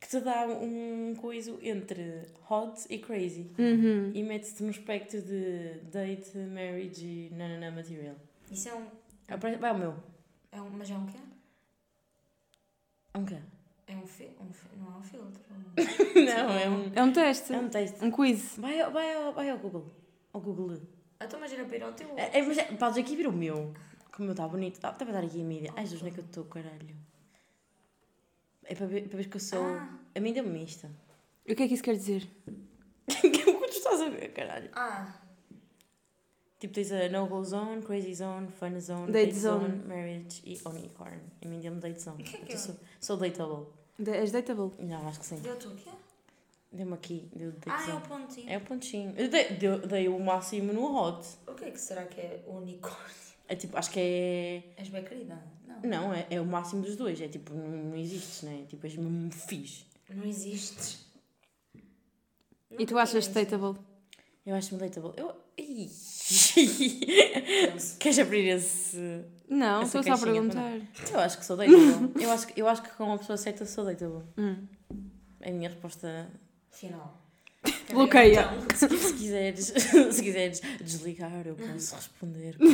[0.00, 3.52] Que te dá um coiso entre hot e crazy.
[3.58, 4.10] Uhum.
[4.14, 8.16] E mete-te no espectro de date, marriage e nanana material.
[8.50, 8.86] Isso é um.
[9.28, 9.94] Apare- Vai ao meu.
[10.50, 11.18] É um mas é um quê?
[13.14, 13.36] É um quê?
[13.86, 15.42] É um, fi, um fi, Não é um filtro.
[16.16, 16.92] Não, é um.
[16.94, 17.52] É um teste.
[17.52, 18.02] É um teste.
[18.04, 18.56] Um quiz.
[18.56, 19.86] Vai, ao- vai, ao, vai ao Google.
[20.32, 20.80] Ao Google.
[21.20, 22.08] Então, era para ir ao teu.
[22.18, 23.72] É, é, mas é, podes aqui vir o meu.
[24.12, 24.80] Como meu está bonito.
[24.80, 25.72] Dá até para dar aqui a mídia.
[25.76, 26.96] Ai, Jesus, onde é que eu estou, caralho?
[28.64, 29.62] É para ver, para ver que eu sou.
[29.64, 29.98] Ah.
[30.14, 30.90] A mim deu-me mista.
[31.46, 32.28] E o que é que isso quer dizer?
[33.08, 34.70] o que tu estás a ver, caralho?
[34.74, 35.18] Ah,
[36.60, 39.64] Tipo, tens a No Go Zone, Crazy Zone, Fun Zone, Date Zone.
[39.66, 41.20] Zone, Marriage e Unicorn.
[41.44, 42.22] A mim deu-me Date Zone.
[42.22, 42.58] Que é que Eu é?
[42.58, 43.66] sou, sou dateable.
[43.98, 44.70] De- És dateable?
[44.78, 45.40] Não, acho que sim.
[45.40, 45.90] deu-te o quê?
[46.70, 48.06] Deu-me aqui, deu Date Ah, é o Zone.
[48.06, 48.48] pontinho.
[48.50, 49.14] É o pontinho.
[49.16, 51.26] Eu dei, deu- dei o máximo no hot.
[51.48, 53.31] O que é que será que é unicórnio?
[53.48, 54.62] É tipo, acho que é.
[54.76, 55.42] És bem querida?
[55.66, 55.80] Não.
[55.82, 57.20] Não, é, é o máximo dos dois.
[57.20, 58.64] É tipo, não, não existes, né?
[58.68, 59.84] Tipo, és mesmo fixe.
[60.08, 61.04] Não existes.
[62.78, 63.78] E tu achas dateable?
[64.46, 65.12] Eu acho-me dateable.
[65.16, 65.34] Eu.
[65.58, 65.88] Ih.
[67.98, 68.96] Queres abrir esse.
[69.48, 70.80] Não, Essa estou só a caixinha perguntar.
[71.12, 72.12] Eu acho que sou dateable.
[72.22, 74.24] eu, acho, que- eu acho que com uma pessoa certa sou dateable.
[74.38, 74.66] Hum.
[75.40, 76.30] É a minha resposta.
[76.70, 77.21] Final.
[77.90, 78.48] Bloqueia.
[78.54, 79.66] Então, Se, se quiseres,
[80.14, 82.64] se quiseres desligar, eu posso responder com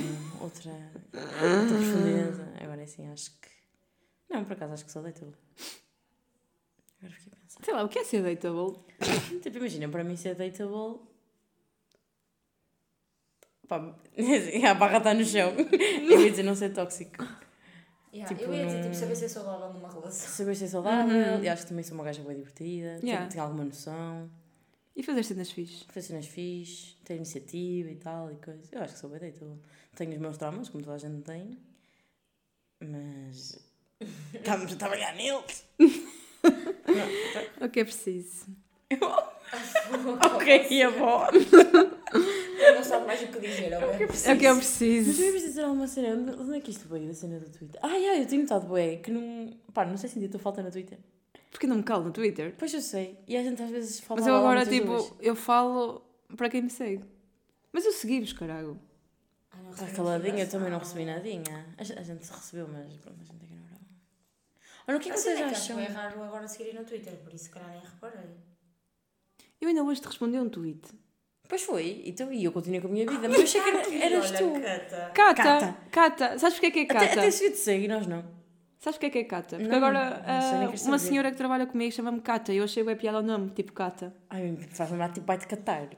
[0.44, 0.70] outra,
[1.12, 2.48] outra profundeza.
[2.60, 3.48] Agora é assim, acho que.
[4.30, 5.34] Não, por acaso acho que sou dateable.
[7.00, 7.64] Agora fiquei a pensar.
[7.64, 8.78] Sei lá, o que é ser dateable?
[9.42, 11.00] Tipo, imagina, para mim ser dateable.
[13.66, 13.76] Pá,
[14.70, 15.52] a barra está no chão.
[16.10, 17.22] Eu ia dizer não ser tóxico.
[18.14, 20.28] Yeah, Tipo, eu ia dizer, não- tipo, saber ser saudável numa relação.
[20.30, 23.28] Saber ser saudável, e acho que também sou uma gaja bem divertida, tenho- Yeah.
[23.28, 24.30] tenho alguma noção,
[24.98, 25.84] E fazer cenas fixe.
[25.84, 28.68] fazer cenas fixe, ter iniciativa e tal e coisa.
[28.72, 29.60] Eu acho que sou bem dateable.
[29.94, 31.56] Tenho os meus traumas, como toda a gente tem,
[32.80, 33.58] mas.
[34.34, 35.64] Estamos a trabalhar neles!
[37.60, 38.46] O que é preciso?
[40.34, 41.26] ok, a bom.
[42.58, 44.06] Eu não sabe mais o que dizer, ok?
[44.24, 45.22] É o que é Mas preciso.
[45.22, 46.14] eu ia dizer alguma cena.
[46.16, 47.78] Onde onde é que isto veio da cena do Twitter?
[47.82, 49.52] Ah, yeah, eu tenho notado, bué, que não.
[49.74, 50.98] Pá, não sei se ainda estou falta no Twitter.
[51.50, 52.54] Porque não me calo no Twitter.
[52.58, 53.18] Pois eu sei.
[53.26, 56.02] E a gente às vezes fala Mas eu agora, tipo, eu falo
[56.36, 57.04] para quem me segue.
[57.72, 58.78] Mas eu segui-vos, caralho.
[59.54, 61.66] Não Está recebi caladinha, eu também não recebi nadinha.
[61.76, 63.78] A, gen- a gente recebeu, mas pronto, a gente ignorou.
[64.86, 65.76] Olha, o que é que A cena vocês é que acho acham?
[65.76, 68.30] que é raro agora seguirem no Twitter, por isso se calhar nem reparei.
[69.60, 70.80] Eu ainda hoje te respondi um tweet.
[71.48, 74.04] Pois foi, então, e eu continuei com a minha vida, mas eu achei que era,
[74.04, 74.52] eras tu.
[74.52, 75.10] Cata.
[75.42, 75.76] Cata!
[75.90, 76.38] Cata.
[76.38, 77.20] Sabes porque é que é Até, Cata?
[77.20, 78.37] até se te segue e nós não.
[78.78, 79.56] Sabes porque é que é Cata?
[79.56, 82.58] Porque Não, agora não sei nem ah, uma senhora que trabalha comigo chama-me Cata e
[82.58, 84.14] eu achei bem piada ao nome, tipo Cata.
[84.30, 85.88] Ai, faz lembrar tipo vai-te catar.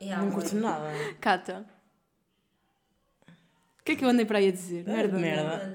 [0.00, 0.90] Yeah, não curto nada.
[1.20, 1.64] Cata.
[3.80, 4.84] O que é que eu andei para aí a dizer?
[4.86, 5.18] Merda.
[5.18, 5.74] merda.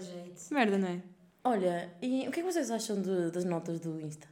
[0.52, 1.02] Merda, não é?
[1.46, 4.28] Olha, e o que é que vocês acham de- das notas do Insta?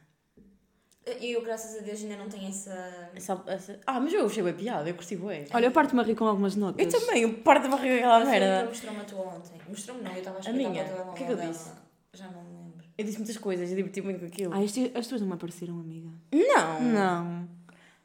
[1.20, 3.10] E eu, graças a Deus, ainda não tenho essa.
[3.16, 5.46] Essa- essa- Ah, mas eu achei bem piada, eu curti bem.
[5.52, 6.94] Olha, eu parto-me a rir com algumas Eu notas.
[6.94, 8.70] também, eu parto de barriga aquela A Filipa merda.
[8.70, 9.52] mostrou-me a tua ontem.
[9.68, 10.84] Mostrou-me não, eu estava a A explicar minha?
[10.86, 11.70] para o que é que eu disse?
[11.70, 11.82] dela.
[12.14, 12.86] Já não me lembro.
[12.98, 14.54] Eu disse muitas coisas, eu diverti muito com aquilo.
[14.54, 16.10] Ah, este- as tuas não me apareceram, amiga.
[16.32, 16.82] Não!
[16.84, 17.50] Não.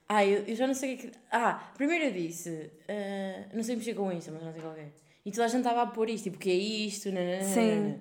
[0.08, 1.18] Ah, eu, eu já não sei o que é que.
[1.30, 4.86] Ah, primeiro eu disse, ah, não sei mexer com Insta, mas não sei qual é.
[5.24, 7.10] E toda a gente estava a pôr isto, tipo, o que é isto?
[7.10, 7.42] Nananana.
[7.44, 8.00] Sim.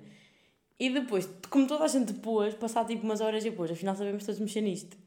[0.80, 4.40] E depois, como toda a gente pôs, passar tipo umas horas depois, afinal sabemos todos
[4.40, 4.98] mexer nisto.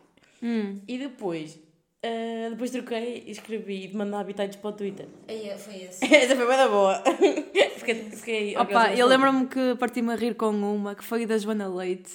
[0.42, 0.80] Hum.
[0.86, 1.58] E depois,
[2.02, 5.06] ah, depois troquei e escrevi de mandar habitats para o Twitter.
[5.26, 6.04] Aí foi esse.
[6.14, 7.02] Essa foi bem da boa.
[7.76, 11.68] fiquei, fiquei Opa, eu lembro-me que parti-me a rir com uma que foi da Joana
[11.68, 12.12] Leite.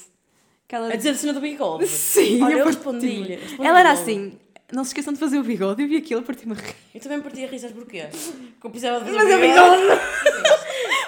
[0.67, 0.87] Que ela...
[0.87, 1.85] A dizer a cena do bigode.
[1.89, 2.93] Sim, Olha, eu parti-me.
[2.93, 3.35] respondi-lhe.
[3.35, 4.39] respondi Ela era assim,
[4.71, 5.81] não se esqueçam de fazer o bigode.
[5.81, 6.75] Eu vi aquilo, parti-me a rir.
[6.95, 8.05] Eu também parti a rir, sabes porquê?
[8.09, 10.01] Porque eu precisava de fazer Mas o é bigode.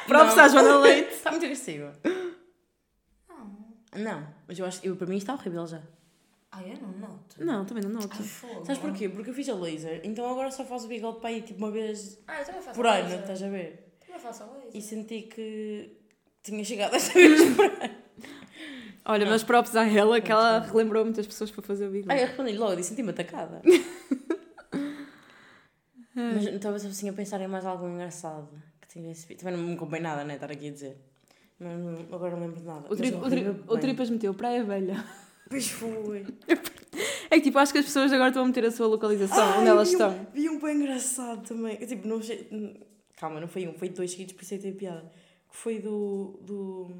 [0.05, 1.13] Props à Joana Leite.
[1.13, 1.88] Está muito agressivo.
[3.95, 5.81] Não, mas eu acho eu, para mim está horrível já.
[6.51, 7.43] Ai, eu não noto.
[7.43, 8.10] Não, também não noto.
[8.12, 8.63] Ai.
[8.65, 9.10] Sabes porquê?
[9.10, 11.71] Porque eu fiz a laser, então agora só faço o bigode para ir tipo uma
[11.71, 12.41] vez Ah,
[12.73, 13.19] por a ano, laser.
[13.21, 13.97] estás a ver?
[14.05, 14.69] Também faço a laser.
[14.73, 15.97] E senti que
[16.43, 17.95] tinha chegado esta vez por ano.
[19.08, 22.12] Olha, meus props à ela, que ela relembrou muitas pessoas para fazer o bigode.
[22.12, 23.62] Ai, eu respondi logo, disse senti-me atacada.
[26.15, 28.49] mas talvez assim a pensar em mais algo engraçado
[28.81, 29.41] que tivesse visto.
[29.41, 30.36] Também não me convém nada, né?
[30.36, 30.97] Estar aqui a dizer.
[31.60, 32.86] Mas não- agora não lembro de nada.
[32.91, 33.78] O, tri o, tri o.
[33.78, 35.04] Tripas meteu Praia Velha.
[35.50, 36.26] Pois foi.
[37.30, 39.60] É que tipo, acho que as pessoas agora estão a meter a sua localização, Ai,
[39.60, 40.28] onde elas vi um- estão.
[40.32, 41.76] Vi um bem engraçado também.
[41.82, 42.48] Eu, tipo, não achei...
[43.18, 45.12] Calma, não foi um, foi dois seguidos, por isso é que teve piada.
[45.50, 46.39] Que foi do.
[46.44, 46.91] do.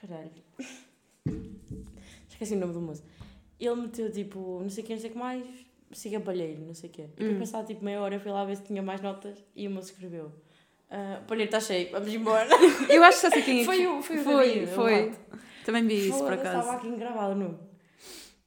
[0.00, 0.30] Caralho.
[2.28, 3.02] Esqueci o nome do moço.
[3.58, 5.44] Ele meteu tipo, não sei o que, não sei o que mais,
[5.92, 7.02] siga palheiro, não sei o quê.
[7.02, 7.40] E depois Hum.
[7.40, 9.90] passado tipo meia hora eu fui lá ver se tinha mais notas e o moço
[9.90, 10.30] escreveu.
[10.90, 12.48] Ah, palheiro está cheio, vamos embora.
[12.88, 14.74] Eu acho que já sei quem é que Foi o- foi o Foi, David, o
[14.74, 15.12] foi.
[15.64, 16.76] Também vi isso, por Foda-se, Estava acaso.
[16.88, 17.58] aqui gravado, não?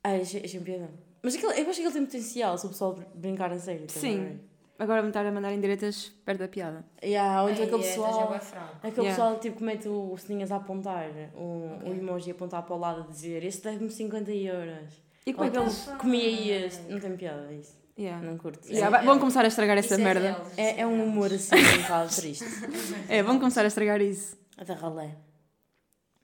[0.03, 0.89] Ai, achei, achei um piadão.
[1.21, 3.85] Mas aquilo, eu acho que ele tem potencial se o pessoal brincar a sério.
[3.87, 4.39] Sim.
[4.79, 6.83] Agora me estar a mandar indiretas perto da piada.
[7.03, 8.13] Yeah, ou então aquele é, pessoal.
[8.19, 8.77] já vai fraco.
[8.77, 9.09] Aquele Yeah.
[9.23, 11.91] pessoal tipo, que mete o sininhas a apontar, um, Ok.
[11.91, 14.91] um emoji a apontar para o lado a dizer este deve-me 50 euros.
[15.27, 15.85] E como é que Ou eles.
[15.99, 16.81] Comia este.
[16.91, 17.79] Não tem piada isso.
[18.01, 18.25] Yeah.
[18.25, 18.67] Não curto.
[18.67, 20.43] Yeah, É- vão começar a estragar essa é merda.
[20.57, 22.45] É, é um humor assim um bocado triste.
[23.07, 24.35] É, vão começar a estragar isso.
[24.57, 25.15] Até ralé.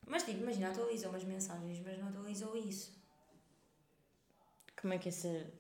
[0.08, 2.98] Mas tipo, imagina, atualizou umas mensagens, mas não atualizou isso.
[4.82, 5.54] Como é que é ser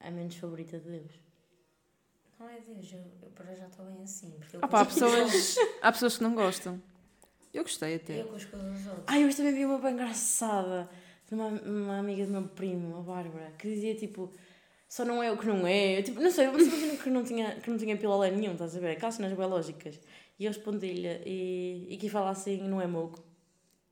[0.00, 1.12] a menos favorita de Deus?
[2.40, 4.30] Não é Deus, eu, eu para já estou bem assim.
[4.38, 6.82] Porque eu Opa, há pessoas, há pessoas que não gostam.
[7.54, 8.20] Eu gostei até.
[8.20, 9.04] Eu com as coisas dos outros.
[9.06, 10.88] Ai, hoje também vi uma bem engraçada
[11.28, 14.32] de uma, uma amiga do meu primo, a Bárbara, que dizia tipo.
[14.94, 15.98] Só não é o que não é.
[15.98, 18.76] Eu, tipo, não sei, eu imagino que não tinha, que não tinha pilalé nenhum, estás
[18.76, 18.90] a ver?
[18.90, 19.98] Aquelas cenas bem lógicas.
[20.38, 23.18] E eu respondi-lhe, e, e quem fala assim não é moco.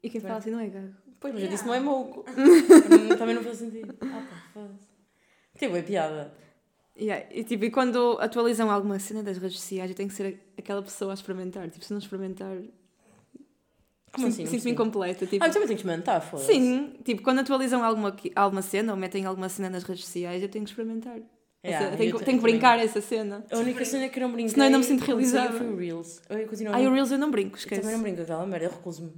[0.03, 0.93] E quem fala assim não é gago.
[1.19, 1.57] Pois, mas eu Yeah.
[1.57, 2.23] disse não é moco.
[3.09, 3.97] Não- Também não faz sentido.
[4.03, 4.89] Ah, pá, foda-se.
[5.59, 6.35] Teve bem piada.
[6.99, 10.39] Yeah, E, tipo, e quando atualizam alguma cena das redes sociais, eu tenho que ser
[10.59, 11.71] aquela pessoa a experimentar.
[11.71, 12.59] Tipo, se não experimentar,
[14.13, 14.45] Como assim?
[14.47, 15.27] sinto-me incompleta.
[15.27, 16.53] Tipo, Ah, eu também tenho que experimentar, foda-se.
[16.53, 20.49] sim, tipo, quando atualizam alguma, alguma cena ou metem alguma cena nas redes sociais, eu
[20.49, 21.17] tenho que experimentar.
[21.63, 22.41] Yeah, Essa- eu tenho, tenho que também.
[22.41, 23.45] brincar essa cena.
[23.53, 24.49] A única cena que eu não brinquei.
[24.55, 25.53] Senão eu não me sinto realizada.
[25.59, 26.23] Foi o Reels.
[26.31, 27.83] Eu continuo a Ai, não- o Reels eu não brinco, eu esquece.
[27.83, 29.13] também não brinco aquela merda, eu recuso-me.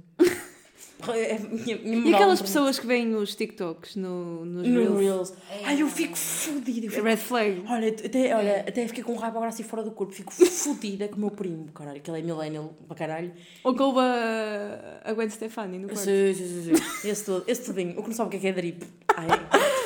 [1.11, 4.67] É a minha, minha E aquelas pessoas que veem os TikToks no, nos.
[4.67, 4.99] No Reels?
[4.99, 5.33] Reels.
[5.65, 6.87] Ai, eu fico fodida.
[6.87, 7.63] eu fico- Red flag.
[7.67, 10.13] Olha, até, olha, até fiquei com raiva agora assim fora do corpo.
[10.13, 11.99] Fico fodida com o meu primo, caralho.
[12.01, 13.31] Que ele é millennial para caralho.
[13.63, 16.03] Ou com a, a Gwen Stefani no quarto.
[16.05, 17.07] Sim, sim, sim, sim.
[17.09, 17.99] Esse, todo, esse tudinho.
[17.99, 18.83] O que não sabe o que é que é drip.
[19.15, 19.27] Ai,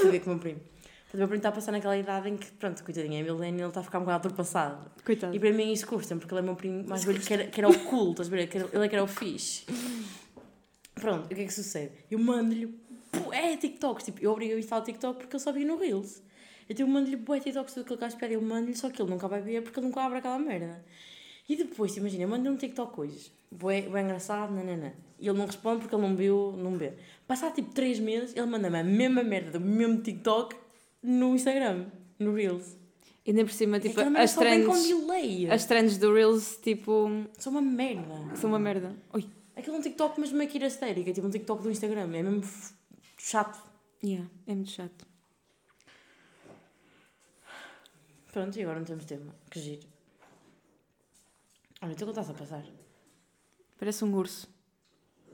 [0.01, 0.59] fodida com o meu primo.
[0.59, 3.59] Portanto, o meu primo está a passar naquela idade em que, pronto, coitadinho, é millennial,
[3.59, 4.91] ele está a ficar um bocado ultrapassado.
[5.05, 5.33] Coitado.
[5.33, 7.61] E para mim isso custa porque ele é meu primo mais velho que era, que
[7.61, 8.49] era o cool, estás a ver?
[8.73, 9.63] Ele é que era o fixe.
[10.99, 11.91] Pronto, o que é que sucede?
[12.09, 12.73] Eu mando-lhe
[13.31, 16.21] é TikToks, tipo, eu obrigo a instalar TikTok porque ele só via no Reels.
[16.69, 19.27] Então eu mando-lhe bué TikToks aquilo que gajo pede, eu mando-lhe, só que ele nunca
[19.27, 20.83] vai ver porque ele nunca abre aquela merda.
[21.47, 24.93] E depois, imagina, eu mando-lhe um TikTok hoje, bué, bué engraçado, nanana.
[25.19, 26.93] E ele não responde porque ele não viu, não vê.
[27.25, 30.55] Passar tipo 3 meses, ele manda-me a mesma merda do mesmo TikTok
[31.01, 31.85] no Instagram,
[32.19, 32.75] no Reels.
[33.25, 34.91] E nem por cima, É tipo, merda as trends,
[35.49, 38.35] as trends do Reels, tipo, São uma merda.
[38.35, 38.95] são uma merda.
[39.13, 39.25] Ui.
[39.57, 42.03] Aquilo é um TikTok, mas meio que ir histérica, tipo um TikTok do Instagram.
[42.15, 42.43] É mesmo
[43.17, 43.59] chato.
[44.03, 45.07] Yeah, é muito chato.
[48.31, 49.33] Pronto, e agora não temos tema.
[49.49, 49.87] Que giro.
[51.81, 52.65] Olha, então o que estás a passar?
[53.79, 54.47] Parece um urso.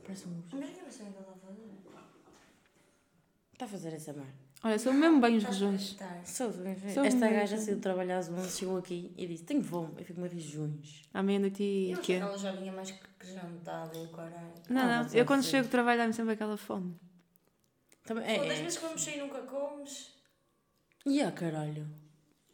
[0.03, 0.55] Parece um urso.
[0.55, 1.69] Mas eu não sei o que ele está a fazer.
[3.51, 4.42] Está a fazer essa merda.
[4.65, 5.97] Olha, são mesmo bem os rojões.
[6.23, 6.63] Sou, Sou
[7.03, 7.19] Esta mesmo.
[7.19, 9.93] gaja saiu de trabalhar às 11, chegou aqui e disse: Tenho fome.
[9.97, 11.01] Eu fico meio junhos.
[11.13, 12.21] À meia-noite e Eu o achei quê?
[12.21, 14.53] que ela já vinha mais que jantada e o caralho.
[14.69, 15.03] Não, Ah, não.
[15.03, 15.49] mas Eu é quando assim.
[15.49, 16.95] chego do trabalho dá-me sempre aquela fome.
[18.05, 18.63] Também, Pô, das é, é.
[18.63, 20.13] vezes que vamos sair nunca comes.
[21.05, 21.85] E a caralho?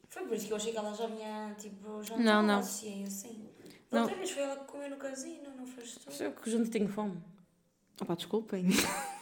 [0.08, 2.24] Foi por isso que eu achei que ela já vinha, tipo, jantada.
[2.24, 2.58] Não, não.
[2.60, 3.50] Associei assim.
[3.92, 4.00] Não.
[4.00, 6.24] Da outra vez foi ela que comeu no casino, não foste tu?
[6.24, 7.22] Eu que junto tenho fome.
[8.02, 8.66] Opa, desculpem.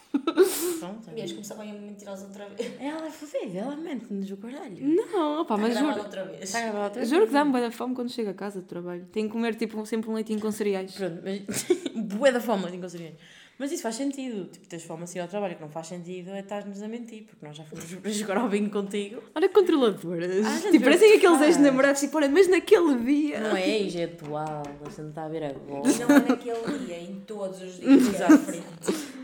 [0.79, 1.11] Pronto.
[1.13, 2.73] Vias começava a ir mentirosa outra vez.
[2.79, 4.77] Ela é fodida, ela mente-nos o caralho.
[4.79, 5.97] Não, opa, mas juro.
[5.97, 6.51] outra vez.
[6.51, 7.09] Gravar outra vez?
[7.09, 9.05] Juro que dá-me boa fome quando chego a casa do trabalho.
[9.11, 10.93] Tenho que comer tipo, sempre um leitinho com cereais.
[10.93, 11.67] Pronto, mas.
[11.95, 13.15] Bué da fome, assim conseguir.
[13.59, 14.45] Mas isso faz sentido.
[14.51, 15.53] Tipo, tens fome assim ao trabalho.
[15.53, 18.37] O que não faz sentido é estás-nos a mentir, porque nós já fomos para jogar
[18.37, 19.23] ao bingo contigo.
[19.33, 20.45] Olha que controladoras.
[20.45, 23.39] Ah, tipo, parecem aqueles ex-namorados, tipo, olha, mas naquele dia.
[23.39, 24.61] Não é ex, é atual.
[24.85, 25.81] A gente está a ver agora.
[25.89, 28.21] Não é naquele dia, em todos os dias.
[28.21, 28.65] À frente.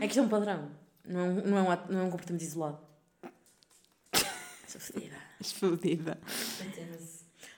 [0.00, 0.68] que isto é um padrão.
[1.06, 2.78] Não é um, não é um, ato- não é um comportamento isolado.
[4.66, 5.14] Sou fodida.
[5.42, 6.18] Fodida.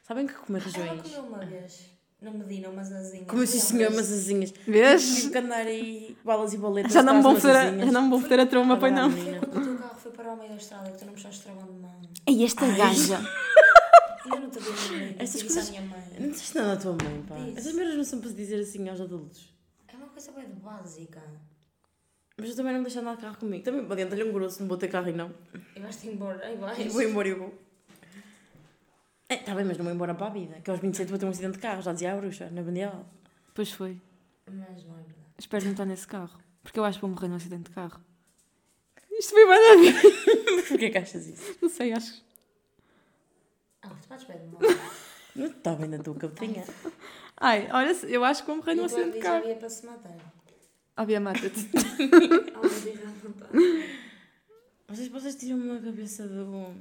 [0.03, 1.15] Sabem que comer regiões.
[1.17, 1.96] uma vez.
[2.21, 3.27] Não me di, umas asinhas.
[3.29, 4.53] Como sim, senhor, umas asinhas.
[4.67, 5.17] Vês?
[5.17, 6.93] Tive que andar aí balas e boletas.
[6.93, 9.11] Já não, me vão foder a, a troma, pois não.
[9.11, 11.19] Foi quando o teu carro foi para o meio da estrada que tu não me
[11.19, 12.01] echaste travando de mão.
[12.27, 13.21] E esta gaja.
[14.25, 15.69] E eu não te vi Essas Essas coisas- coisas.
[15.69, 16.03] à minha mãe.
[16.19, 17.35] Não disseste nada à tua mãe, pá.
[17.37, 17.57] Diz.
[17.59, 19.55] Essas merdas não são para se dizer assim aos adultos.
[19.87, 21.23] É uma coisa bem básica.
[22.39, 23.63] Mas eu também não me deixo andar de carro comigo.
[23.63, 25.31] Também adianta-lhe um grosso, não vou ter carro e não.
[25.75, 26.45] E vais-te embora.
[26.47, 26.93] Aí vais.
[26.93, 27.66] Vou embora e eu vou.
[29.29, 30.61] É, tá bem, mas não vou embora para a vida.
[30.61, 33.05] Que aos 27 vou ter um acidente de carro, já dizia a bruxa, na bandeira.
[33.55, 34.01] Pois foi.
[34.47, 35.15] Mas não é verdade.
[35.39, 36.39] Espero não estar nesse carro.
[36.63, 38.01] Porque eu acho que vou morrer num acidente de carro.
[39.13, 40.67] Isto foi mais a ver.
[40.69, 41.57] Porquê que achas isso?
[41.61, 42.23] Não sei, acho.
[43.83, 44.37] Ah, tu bates bem.
[45.35, 46.65] Não está bem na tua cabecinha.
[47.37, 49.39] Ai, olha, eu acho que vou morrer num acidente de carro.
[49.39, 50.17] havia para se matar.
[51.07, 51.51] Bia, mata-te.
[51.51, 53.97] Diz à vontade.
[54.89, 56.75] Vocês, vocês tiram uma cabeça do,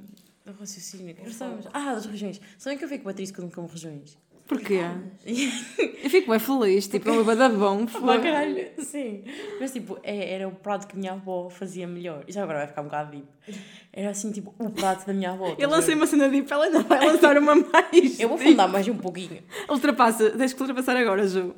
[0.46, 1.14] do raciocínio.
[1.14, 2.40] que estávamos- Ah, das regiões.
[2.58, 4.16] Sabem que eu fico triste quando como regiões?
[4.46, 4.78] Porquê?
[5.26, 7.84] Eu fico bem feliz, tipo, é uma bada bom.
[7.90, 9.24] Pá, caralho, sim.
[9.58, 12.22] Mas tipo, é- era o prato que a minha avó fazia melhor.
[12.28, 13.26] Isso agora vai ficar um bocado deep.
[13.92, 15.46] Era assim, tipo, o prato da minha avó.
[15.48, 18.20] Eu estás a lancei uma cena de ela ainda vai lançar uma mais.
[18.20, 19.42] Eu vou fundar mais um pouquinho.
[19.68, 21.52] Ultrapassa, tens que ultrapassar agora, Ju.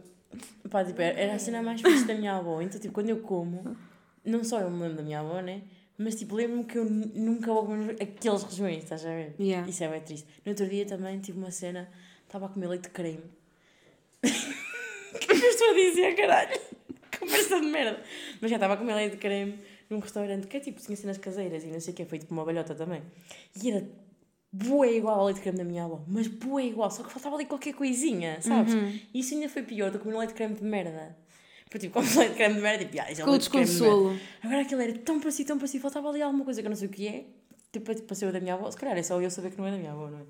[0.71, 2.63] Pá, tipo, era era a cena mais fixe da minha avó.
[2.63, 3.77] Então, tipo, quando eu como,
[4.25, 5.61] não só eu me lembro da minha avó, né?
[5.99, 9.35] Mas, tipo, lembro-me que eu nu- nunca vou comer aqueles regiões, estás a ver?
[9.39, 9.69] Yeah.
[9.69, 10.27] Isso é bem triste.
[10.45, 11.91] No outro dia também tive uma cena,
[12.25, 13.25] estava a comer leite de creme.
[15.21, 16.61] Que é eu estou a dizer, caralho?
[17.19, 18.03] Conversa de merda.
[18.41, 19.59] Mas já estava a comer leite de creme
[19.89, 22.35] num restaurante que é tipo, tinha cenas caseiras e não sei o que, feito com
[22.35, 23.03] uma balhota também.
[23.61, 23.89] E era
[24.53, 27.37] bué igual ao leite de creme da minha avó, mas bué igual, só que faltava
[27.37, 28.75] ali qualquer coisinha, sabes?
[28.75, 29.01] Uhum.
[29.15, 31.17] E isso ainda foi pior do que comer leite de creme de merda.
[31.71, 33.51] Porque tipo, como de creme de merda, tipo, ah, isso é Com o leite de
[33.51, 33.87] creme de merda.
[33.87, 34.21] desconsolo.
[34.43, 36.89] Agora aquilo era tão parecido, tão parecido, faltava ali alguma coisa que eu não sei
[36.89, 37.25] o que é.
[37.71, 38.71] Tipo, tipo ser da minha avó.
[38.71, 40.23] Se calhar é só eu saber que não é da minha avó, não é?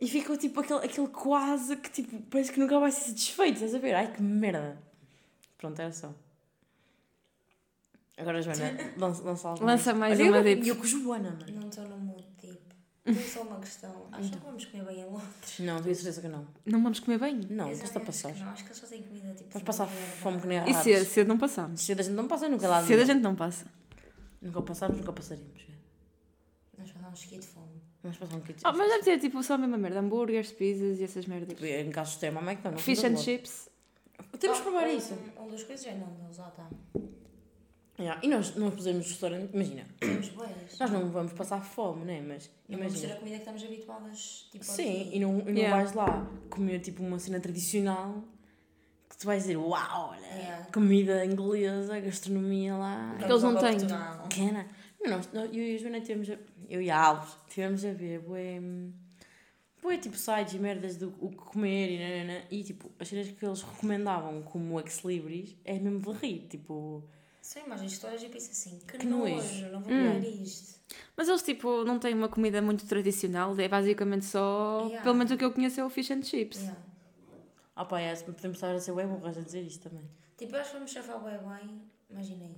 [0.00, 3.74] E ficou tipo aquele, aquele quase que tipo, parece que nunca vai ser satisfeito, estás
[3.74, 3.94] a ver?
[3.94, 4.76] Ai que merda.
[5.56, 6.12] Pronto, era só.
[8.18, 10.66] Agora, Joana, lança, lança algo Lança mais Olha, uma eu, dip.
[10.66, 11.60] E eu com Joana, mano.
[11.60, 11.96] Não estou no.
[13.04, 14.06] Tem só uma questão.
[14.12, 15.58] Acho que vamos comer bem em Londres.
[15.58, 16.46] Não, tenho certeza que não.
[16.64, 17.40] Não vamos comer bem?
[17.50, 18.32] Não, Eu a acho passar.
[18.34, 19.50] Não, acho que eles só têm comida tipo.
[19.50, 20.76] Vamos passar fome que nem E ratos.
[20.82, 21.80] cedo, cedo não passamos.
[21.80, 22.86] Cedo a gente não passa nunca lá.
[22.86, 23.66] Cedo a gente não passa.
[24.40, 25.62] Nunca passamos, nunca passaremos.
[26.78, 27.82] Nós vamos dar um esqui de fome.
[28.02, 28.60] Vamos passar um bocadinho.
[28.64, 29.98] Oh, mas deve ter tipo só a mesma merda.
[30.00, 31.60] Hambúrgueres, pizzas e essas merdas.
[31.60, 32.84] Em caso de extremo, a McDonald's.
[32.84, 33.22] Fish não and vou.
[33.22, 33.68] chips.
[34.38, 35.14] Temos que provar isso.
[35.40, 36.68] Um dos coisas é não, não, já está.
[38.02, 40.50] Yeah, E nós não pusemos restaurante, imagina, Temos boas.
[40.78, 42.20] nós não vamos passar fome, né?
[42.20, 43.14] Mas Não vamos ter imagina.
[43.14, 44.48] a comida que estamos habituadas.
[44.50, 45.76] Tipo, Sim, e não, e não Yeah.
[45.76, 48.24] vais lá comer tipo uma cena tradicional
[49.08, 50.64] que tu vais dizer, uau, olha, Yeah.
[50.72, 53.14] comida inglesa, gastronomia lá.
[53.20, 54.58] Vamos eles não têm.
[55.04, 56.36] Não, nós, nós- eu e a Joana tivemos a,
[56.70, 58.60] eu e a Alves tivemos a ver, bué,
[59.82, 63.28] bué tipo sites e merdas do o que comer e nanana, e tipo, as cenas
[63.28, 67.04] que eles recomendavam como ex-libris é mesmo de rir, tipo,
[67.42, 69.66] São imagens que tu olhas e pensas assim, que, Que nojo, nojo.
[69.72, 70.12] não vou Hum.
[70.14, 70.80] comer isto.
[71.16, 73.58] Mas eles, tipo, não têm uma comida muito tradicional.
[73.58, 74.82] É basicamente só...
[74.84, 75.02] Yeah.
[75.02, 76.58] Pelo menos o que eu conheço é o fish and chips.
[76.60, 76.80] Yeah.
[77.76, 80.08] ah pá, é, podemos estar a ser bem burras a dizer isto também.
[80.38, 82.54] Tipo, eu acho que vamos chafar bem bem, imaginem.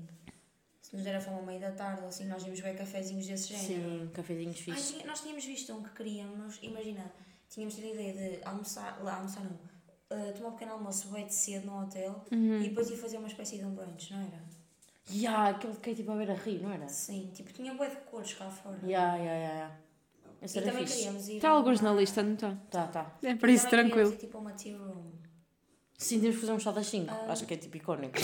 [0.80, 3.26] Se nos der a fome ao meio da tarde ou assim, nós íamos ver cafezinhos
[3.26, 4.00] desse género.
[4.04, 5.04] Sim, cafezinhos fixos.
[5.06, 7.10] nós tínhamos visto um que queríamos, imagina,
[7.48, 11.26] tínhamos tido a ideia de almoçar, lá almoçar não, uh, tomar um pequeno almoço bem
[11.26, 12.60] de cedo no hotel Uhum.
[12.60, 14.42] e depois ir fazer uma espécie de um brunch, não era?
[15.10, 16.88] Ya, yeah, aquele que é tipo a ver a rir, não era?
[16.88, 18.78] Sim, tipo, tinha bué de cores cá fora.
[18.82, 19.80] Ya, ya, ya, ya.
[20.40, 20.98] Esse E era também fixe.
[20.98, 21.36] queríamos ir.
[21.36, 22.56] Está a alguns na lista, não está?
[22.70, 23.18] Tá, tá.
[23.22, 24.12] É por isso, também queríamos tranquilo.
[24.14, 25.12] ir, tipo, a uma tea room.
[25.98, 27.12] Sim, temos que fazer um chá das 5.
[27.12, 27.32] Ah.
[27.32, 28.14] Acho que é tipo icónico.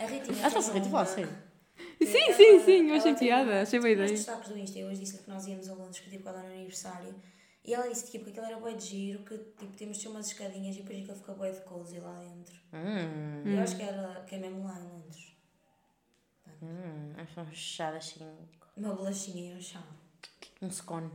[0.00, 0.38] A Ritinha.
[0.44, 0.84] Ah, está-se a rir.
[0.84, 2.90] Sim, ela- sim, sim.
[2.90, 3.62] Eu achei piada.
[3.62, 4.16] Achei boa Nos ideia.
[4.16, 6.46] destaques do Insta, eu hoje disse que nós íamos a Londres, que tipo, ela no
[6.46, 7.14] aniversário.
[7.64, 10.08] E ela disse tipo, que aquilo era bué de giro, que tipo, temos de ter
[10.10, 12.54] umas escadinhas e depois aquilo fica bué de cozy lá dentro.
[12.72, 15.33] Hum, E eu acho que, era, que é mesmo lá em Londres.
[16.62, 17.12] Hum.
[17.16, 18.24] Acho é um chá 5.
[18.76, 19.82] Uma bolachinha e um chá.
[20.62, 21.10] Um scone.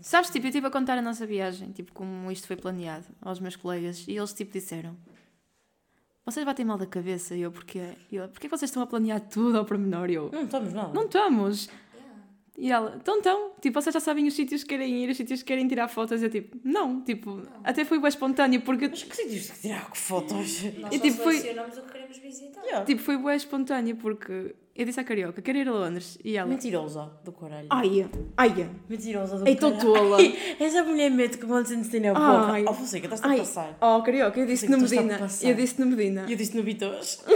[0.00, 3.40] Sabes, tipo, eu estive a contar a nossa viagem, tipo, como isto foi planeado aos
[3.40, 4.96] meus colegas, e eles, tipo, disseram:
[6.24, 7.34] Vocês batem mal da cabeça?
[7.34, 7.94] E eu, porquê?
[8.10, 10.08] E ela, porquê vocês estão a planear tudo ao pormenor?
[10.10, 10.92] E eu, Não estamos nada.
[10.92, 11.68] não estamos.
[12.60, 15.42] E ela, então, então, tipo, vocês já sabem os sítios que querem ir, os sítios
[15.42, 16.20] que querem tirar fotos.
[16.20, 20.64] Eu, tipo, não, tipo, até foi bem espontâneo, porque, Mas que sítios que tirar fotos?
[20.78, 22.60] Nós E, só tipo, foi- o que queremos visitar.
[22.64, 22.84] Yeah.
[22.84, 26.18] tipo, foi bem espontâneo, porque eu disse à Carioca, quero ir a Londres.
[26.24, 27.68] E ela, Mentirosa do caralho.
[27.70, 29.94] ai, ai, Mentirosa do Ei, tô caralho.
[29.94, 30.16] tola.
[30.58, 32.52] Essa mulher mete com onde se tem na boca.
[32.52, 32.64] Ai.
[32.68, 33.78] Oh, Fonseca, estás a passar.
[33.80, 36.26] oh, Carioca, eu disse que no Medina, eu disse no Medina.
[36.28, 37.22] Eu disse no Vitos.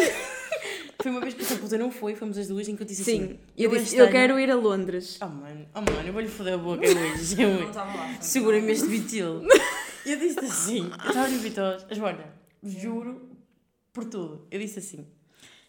[1.02, 3.04] foi uma vez que essa puta não foi, fomos as duas em que eu disse
[3.04, 3.38] Sim, assim.
[3.56, 5.18] eu disse, este eu ano- quero ir a Londres.
[5.20, 7.42] Oh mano, oh mano, eu vou-lhe foder a boca hoje.
[7.42, 7.70] eu.
[8.20, 9.42] Segura-me este vitil.
[10.06, 12.24] E eu disse assim, eu estava no Vitos, Joana,
[12.62, 13.28] juro
[13.92, 14.46] por tudo.
[14.50, 15.06] Eu disse assim,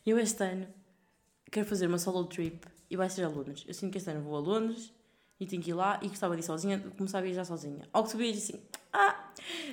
[0.06, 0.68] eu este ano
[1.52, 3.64] quero fazer uma solo trip e vai ser a Londres.
[3.68, 4.92] Eu sinto que este ano vou a Londres
[5.40, 7.88] e tenho que ir lá e gostava de ir sozinha, começar a viajar sozinha.
[7.92, 8.60] Ao que tu vias assim,
[8.94, 9.16] ah,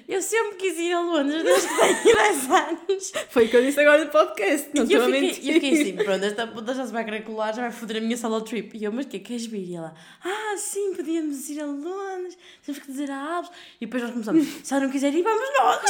[0.08, 3.12] eu sempre quis ir a Londres desde que tenho 10 anos.
[3.28, 5.96] Foi o que eu disse agora no podcast, não E eu fiquei, eu fiquei assim,
[5.96, 8.76] pronto, esta puta já se vai querer colar, já vai foder a minha solo trip.
[8.76, 9.68] E eu, mas o que queres vir?
[9.68, 13.50] E ela, ah, sim, podíamos ir a Londres, temos que dizer a Alves.
[13.80, 15.80] E depois nós começamos, se ela não quiser ir, vamos nós.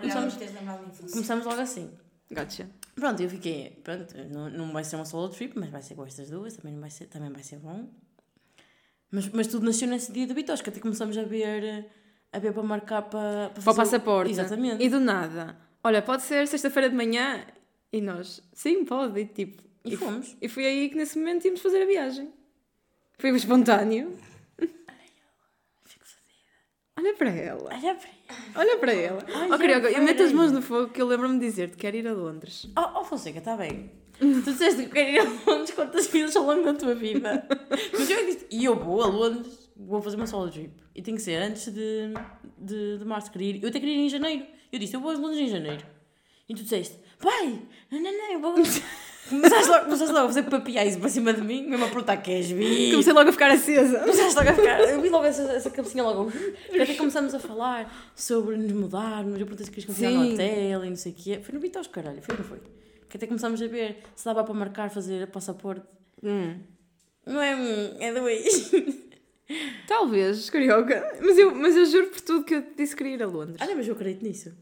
[0.00, 0.34] Começamos-.
[1.12, 1.90] Começamos logo assim.
[2.30, 2.68] Gotcha.
[2.94, 6.04] Pronto, eu fiquei, pronto, não, não vai ser uma solo trip, mas vai ser com
[6.04, 7.88] estas duas, também, não vai, ser, também vai ser bom.
[9.10, 11.86] Mas, mas tudo nasceu nesse dia do Bitosca, até começamos a ver,
[12.32, 14.30] a ver para marcar para, para, Para o passaporte.
[14.30, 14.82] Exatamente.
[14.82, 15.56] E do nada.
[15.82, 17.44] Olha, pode ser sexta-feira de manhã.
[17.92, 19.20] E nós, sim, pode.
[19.20, 20.36] E, tipo, E fomos.
[20.40, 22.32] e foi aí que nesse momento íamos fazer a viagem.
[23.18, 24.16] Foi espontâneo.
[25.84, 26.98] Fico fodida.
[26.98, 27.70] Olha para ela.
[27.70, 28.20] Olha para aí.
[28.54, 29.26] Olha para ela.
[29.34, 31.80] Ai, oh, Carioca, eu meto as mãos no fogo que eu lembro-me de dizer-te que
[31.80, 32.68] quero ir a Londres.
[32.78, 33.90] Oh, oh Fonseca, está bem.
[34.18, 37.46] Tu disseste que quero ir a Londres quantas vezes ao longo da tua vida.
[37.92, 40.72] Mas eu é disse, e eu vou a Londres, vou fazer uma solo trip.
[40.94, 42.12] E tem que ser antes de,
[42.58, 43.30] de, de março.
[43.30, 44.46] Queria ir, eu até queria ir em janeiro.
[44.72, 45.84] Eu disse, eu vou a Londres em janeiro.
[46.48, 48.54] E tu disseste, pai, não, não, não, eu vou.
[49.28, 52.50] Começaste logo, começaste logo a fazer papiais para cima de mim, mesmo a perguntar, queres
[52.50, 52.90] vir?
[52.90, 54.00] Comecei logo a ficar acesa.
[54.00, 54.80] Começaste logo a ficar.
[54.80, 56.32] Eu vi logo essa, essa cabecinha logo.
[56.68, 59.38] Até começamos a falar sobre nos mudarmos.
[59.38, 60.34] Eu perguntei se querias continuar no Sim.
[60.34, 61.40] hotel e não sei o quê.
[61.42, 62.20] Foi no Vitos, caralho.
[62.22, 62.58] Foi ou não foi?
[63.08, 65.86] Que até começámos a ver se dava para marcar, fazer passaporte.
[66.24, 66.58] Hum.
[67.24, 68.72] Não é um, é dois.
[69.86, 71.18] Talvez, Carioca.
[71.20, 73.56] Mas eu, mas eu juro por tudo que eu disse que queria ir a Londres.
[73.60, 74.52] Olha, mas eu acredito nisso.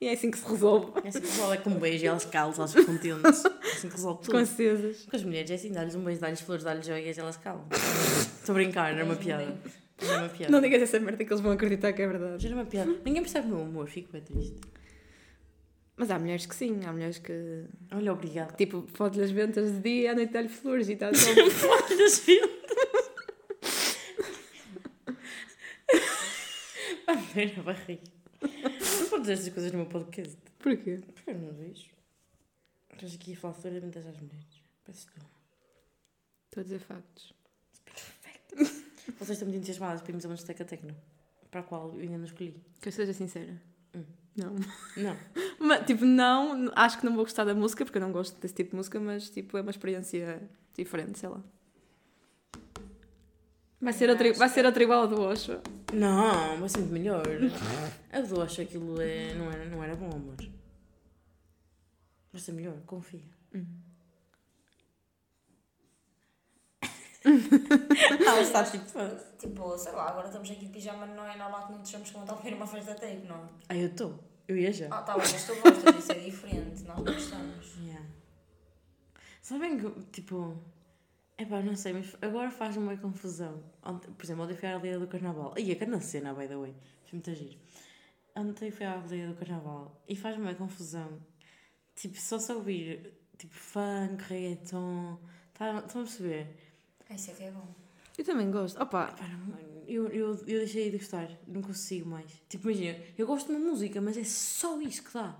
[0.00, 0.92] E é assim que se resolve.
[1.04, 3.44] É assim que resolve, é com um beijo e elas calam, elas ficam contentes.
[3.44, 4.38] É assim que resolve Com tudo.
[4.38, 5.06] acesas.
[5.10, 7.66] Com as mulheres é assim, dá-lhes um beijo, dá-lhes flores, dá-lhes joias e elas calam.
[7.72, 9.56] Estou a brincar, não é uma piada.
[10.00, 10.52] Não é uma piada.
[10.52, 12.40] Não digas essa merda que eles vão acreditar que é verdade.
[12.40, 12.94] Juro, é uma piada.
[13.04, 14.56] Ninguém percebe o meu humor, fico bem triste.
[15.96, 17.64] Mas há mulheres que sim, há mulheres que.
[17.90, 18.52] Olha, obrigada.
[18.56, 21.18] Tipo, fode-lhe as ventas de dia, à noite dá-lhe flores e está tudo.
[21.68, 22.48] Olha as filhas.
[27.10, 28.02] A ver a barriga.
[28.42, 30.36] Não podes dizer estas coisas no meu podcast.
[30.58, 31.00] Porquê?
[31.14, 31.88] Porque eu não vejo.
[32.92, 34.62] Estás aqui a falar fluidamente às mulheres.
[34.84, 35.26] Peço tu.
[36.44, 37.32] Estou a dizer factos.
[39.18, 40.94] Vocês estão muito entusiasmadas para irmos a uma discoteca tecno.
[41.50, 42.62] Para a qual eu ainda não escolhi.
[42.78, 43.58] Que eu seja sincera.
[43.94, 44.04] Hum.
[44.36, 44.54] Não.
[44.96, 45.16] Não.
[45.58, 48.54] Mas, tipo, não, acho que não vou gostar da música, porque eu não gosto desse
[48.54, 50.40] tipo de música, mas, tipo, é uma experiência
[50.76, 51.42] diferente, sei lá.
[53.80, 55.60] Vai ser, a, tri- vai ser a tribal do Osho.
[55.92, 57.22] Não, vai ser muito melhor.
[58.12, 60.34] A do acho aquilo é, não, era, não era bom, amor.
[62.32, 63.20] Vai ser melhor, confia.
[68.26, 68.84] Ela está tipo.
[69.38, 72.24] Tipo, sei lá, agora estamos aqui de pijama, não é normal que não estejamos com
[72.36, 73.48] ver uma festa tape, não?
[73.68, 74.18] Ah, eu estou.
[74.46, 74.86] Eu ia já.
[74.90, 77.74] Ah, tá bem, mas tu gostas, isso é diferente, nós não gostamos.
[77.84, 78.06] Yeah.
[79.42, 80.56] Sabem que, tipo.
[81.38, 83.62] Epá, não sei, mas agora faz-me uma confusão.
[83.84, 85.54] Ontem, por exemplo, ontem fui à aldeia do carnaval.
[85.56, 86.74] Ia, que na cena, by the way.
[87.04, 87.58] Foi muito giro.
[88.36, 91.20] Ontem fui à aldeia do carnaval e faz-me uma confusão.
[91.94, 95.18] Tipo, só se ouvir, tipo, funk, reggaeton.
[95.54, 96.56] Tá, estão a perceber?
[97.10, 97.68] Isso é que é bom.
[98.16, 98.80] Eu também gosto.
[98.82, 101.30] Opa, Pá, não, eu, eu, eu deixei de gostar.
[101.46, 102.30] Não consigo mais.
[102.48, 105.36] Tipo, imagina, eu gosto de uma música, mas é só isso que dá.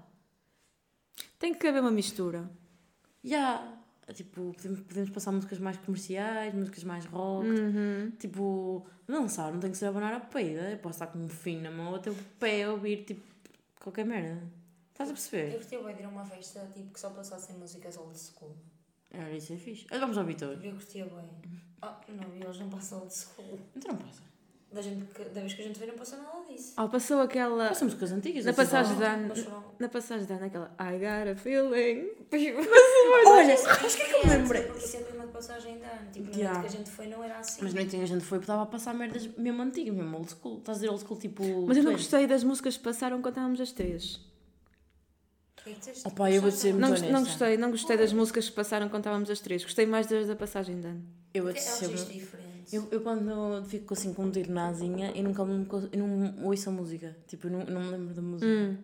[1.41, 2.49] tem que haver uma mistura.
[3.23, 3.78] Já.
[4.15, 7.47] Tipo, podemos, podemos passar músicas mais comerciais, músicas mais rock.
[7.49, 8.11] Uhum.
[8.19, 10.71] Tipo, dançar, não tem que ser abanar a peida.
[10.71, 13.23] Eu posso estar com um fim na mão até o pé a ouvir, tipo,
[13.81, 14.43] qualquer merda.
[14.93, 15.53] Estás a Eu perceber?
[15.59, 18.57] curti bem de ir a uma festa tipo, que só passassem músicas old school.
[19.11, 19.87] Era isso, é fixe.
[19.91, 20.59] Olha, vamos ao Vitor.
[20.63, 21.31] Eu curtia bem.
[21.81, 23.59] Ah, não, e eles não passam old school.
[23.77, 24.23] Então não passa.
[24.71, 26.75] Da, gente que, da vez que a gente veio não passou nada disso.
[26.79, 27.69] Oh, passou aquela.
[27.69, 28.45] Passamos músicas antigas.
[28.45, 28.97] Na passagem
[29.29, 32.11] Mas foram- Na passagem da Ana, aquela I got a feeling.
[33.27, 34.63] Olha, Mas que é que eu me lembrei?
[34.65, 36.11] Porque isso é de passagem de ano.
[36.13, 36.59] Tipo, na Yeah.
[36.59, 37.61] noite que a gente foi não era assim.
[37.63, 40.31] Mas não é que a gente foi, estava a passar merdas mesmo antigas, mesmo old
[40.31, 40.59] school.
[40.59, 41.43] Estás a dizer old school tipo.
[41.67, 42.01] Mas eu não 20.
[42.01, 44.21] gostei das músicas que passaram quando estávamos as três.
[45.67, 45.71] É?
[46.09, 47.21] Opa, eu vou Não, muito não honesta.
[47.21, 49.63] gostei, não gostei das músicas que passaram quando estávamos as três.
[49.63, 51.05] Gostei mais das da passagem de ano.
[51.35, 51.55] Eu vou É
[52.73, 56.69] Eu, eu quando fico assim com um tiro na asinha, eu nunca eu não ouço
[56.69, 57.17] a música.
[57.27, 58.47] Tipo, eu não, eu não me lembro da música.
[58.47, 58.77] Hum.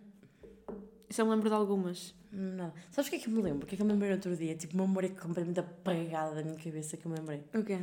[1.17, 2.15] Eu me lembro de algumas.
[2.31, 2.73] Nada.
[2.91, 3.63] Sabes o que é que eu me lembro?
[3.63, 4.55] O que é que eu me lembrei outro dia?
[4.55, 7.43] Tipo, uma memória completamente apagada da minha cabeça que eu me lembrei.
[7.53, 7.79] O quê?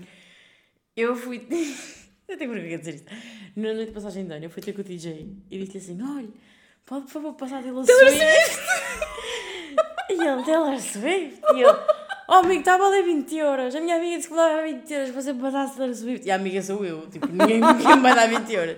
[0.95, 1.47] Eu fui.
[2.29, 3.13] eu tenho vergonha de dizer isto.
[3.57, 6.03] Na noite de passagem de ano, eu fui ter com o DJ e disse-lhe assim:
[6.03, 6.29] olha,
[6.85, 8.13] pode por favor passar Taylor Swift?
[10.11, 11.41] e ele, Taylor Swift?
[11.55, 11.75] E eu,
[12.29, 13.75] oh amigo, estava a ler 20 euros.
[13.75, 16.27] A minha amiga disse que me dava 20 euros para você passar Taylor Swift.
[16.27, 18.77] E a amiga sou eu, tipo, ninguém, ninguém me vai dar 20 euros.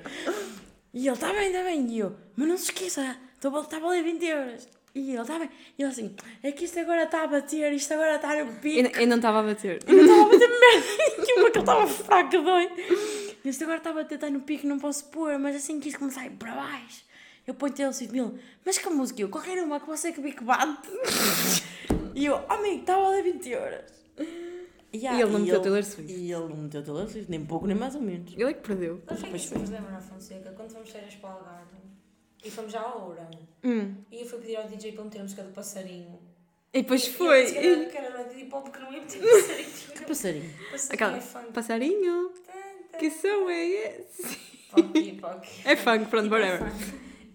[0.92, 1.86] E ele, está bem, está bem.
[1.88, 4.68] E eu, mas não se esqueça, estou a- estava a ler 20 euros.
[4.94, 5.50] E ele, está bem.
[5.76, 8.78] E ele assim, é que isto agora está a bater, isto agora está no pico.
[8.96, 9.80] Eu, eu não estava a bater.
[9.88, 10.86] Eu não estava a bater merda
[11.26, 12.70] nenhuma, que ele estava fraco, dói.
[13.44, 15.98] E isto agora estava a tentar no pico, não posso pôr, mas assim que isto
[15.98, 17.02] começar a ir para baixo,
[17.44, 18.38] eu ponho Taylor Swift mil.
[18.64, 19.20] Mas que música?
[19.20, 20.88] Eu, qualquer uma que você que bate.
[22.14, 23.92] E eu, amigo, estava a ler 20 euros.
[24.92, 26.12] E ele não meteu Taylor Swift.
[26.12, 28.32] E ele não meteu Taylor Swift, nem pouco, nem mais ou menos.
[28.34, 29.02] Ele é que perdeu.
[29.10, 29.58] Mas foi Pois que foi.
[29.58, 31.76] nos lembra na Fonseca, quando fomos férias para o Algarve
[32.44, 33.28] e fomos já à hora.
[33.64, 33.94] Hum.
[34.12, 36.20] E eu fui pedir ao DJ para meter a música do passarinho.
[36.72, 37.40] E depois E foi.
[37.56, 39.70] ele disse que era- que hip hop que não ia meter passarinho.
[39.94, 40.50] Que passarinho.
[40.70, 41.16] Passarinho Aquela.
[41.16, 41.52] é funk.
[41.52, 42.32] Passarinho.
[42.98, 44.36] Que som é esse?
[44.70, 45.48] Pop, pop.
[45.64, 46.70] É funk, pronto, whatever.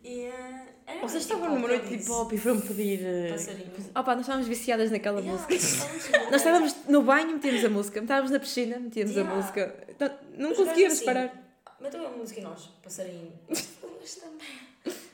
[0.04, 0.49] E, eh,
[0.90, 3.00] era Vocês estavam numa ele noite de hip hop e foram pedir.
[3.06, 3.72] eh, Passarinho.
[3.96, 6.20] Opa, nós estávamos viciadas naquela Yeah, música.
[6.32, 8.00] Nós estávamos no banho, metíamos a música.
[8.00, 9.32] Estávamos na piscina, metíamos Yeah.
[9.32, 9.76] a música.
[10.00, 11.54] Não, não Mas conseguíamos assim, parar.
[11.80, 13.32] Meteu a música e nós, passarinho.
[13.48, 14.48] Mas também.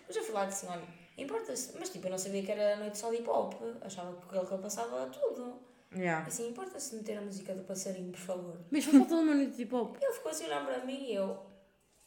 [0.07, 0.81] Mas lá e disse: olha,
[1.17, 1.77] importa-se.
[1.79, 3.53] Mas tipo, eu não sabia que era noite só de hip hop.
[3.81, 5.59] Achava que aquele que ele passava tudo.
[5.95, 6.25] Yeah.
[6.27, 8.57] Assim, importa-se meter a música do passarinho, por favor.
[8.71, 9.95] Mas foi falta uma noite de hip hop.
[10.01, 11.37] Ele ficou assim a olhar para mim e eu.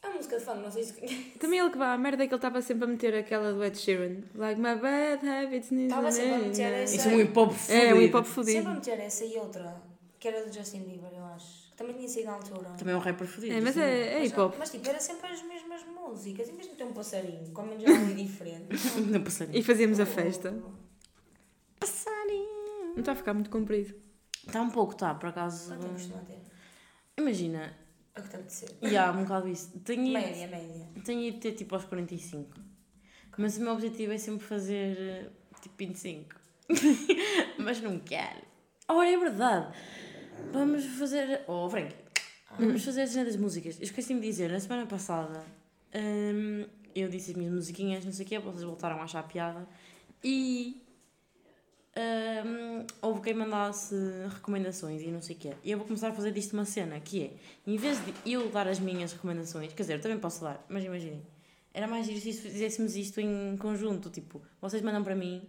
[0.01, 0.93] É uma música de funk, não sei se.
[1.39, 3.63] Também ele que vai, a merda é que ele estava sempre a meter aquela do
[3.63, 4.21] Ed Sheeran.
[4.35, 5.71] Like my bad habits.
[5.71, 6.95] Estava sempre a meter essa.
[6.95, 7.85] Isso é um hip hop fudido.
[7.85, 8.33] É, um hip hop Sempre a
[8.63, 8.69] fodido.
[8.69, 9.81] meter essa e outra,
[10.17, 11.69] que era do Justin Bieber, eu acho.
[11.71, 12.69] Que também tinha sido na altura.
[12.77, 13.53] Também é um rapper fudido.
[13.53, 14.55] É, mas isso é, é Mas, hip hop.
[14.57, 16.47] mas tipo, era sempre as mesmas músicas.
[16.49, 18.67] Em vez de ter um passarinho, como já ali diferente.
[19.09, 19.57] Não passarinho.
[19.57, 20.53] E fazíamos a festa.
[21.79, 22.93] Passarinho.
[22.93, 23.93] Não está a ficar muito comprido.
[24.45, 25.67] Está um pouco, está, por acaso.
[25.69, 26.39] Quanto tempo costuma ter?
[27.17, 27.73] Imagina,
[28.15, 28.69] A que te apetecer.
[28.81, 29.79] e há um bocado isso.
[29.79, 30.87] Tenho ido, Média, média.
[31.05, 32.49] tenho ido ter tipo aos 45.
[33.37, 35.29] Mas o meu objetivo é sempre fazer eh,
[35.61, 36.35] tipo 25.
[37.57, 38.41] Mas não quero.
[38.87, 39.73] Ora, é verdade.
[40.51, 41.43] Vamos fazer.
[41.47, 41.95] Oh, Frank.
[42.57, 43.77] Vamos fazer a cena das músicas.
[43.77, 45.43] Eu esqueci-me de dizer, na semana passada
[45.95, 49.65] hum, eu disse as minhas musiquinhas, não sei o quê, vocês voltaram a achar piada.
[50.23, 50.81] E
[52.45, 53.95] hum, houve quem mandasse
[54.29, 55.53] recomendações e não sei o quê.
[55.63, 57.33] E eu vou começar a fazer disto uma cena, que é,
[57.65, 60.83] em vez de eu dar as minhas recomendações, quer dizer, eu também posso dar, mas
[60.83, 61.21] imaginem,
[61.73, 65.41] era mais giro se fizéssemos isto em conjunto, tipo, vocês mandam para mim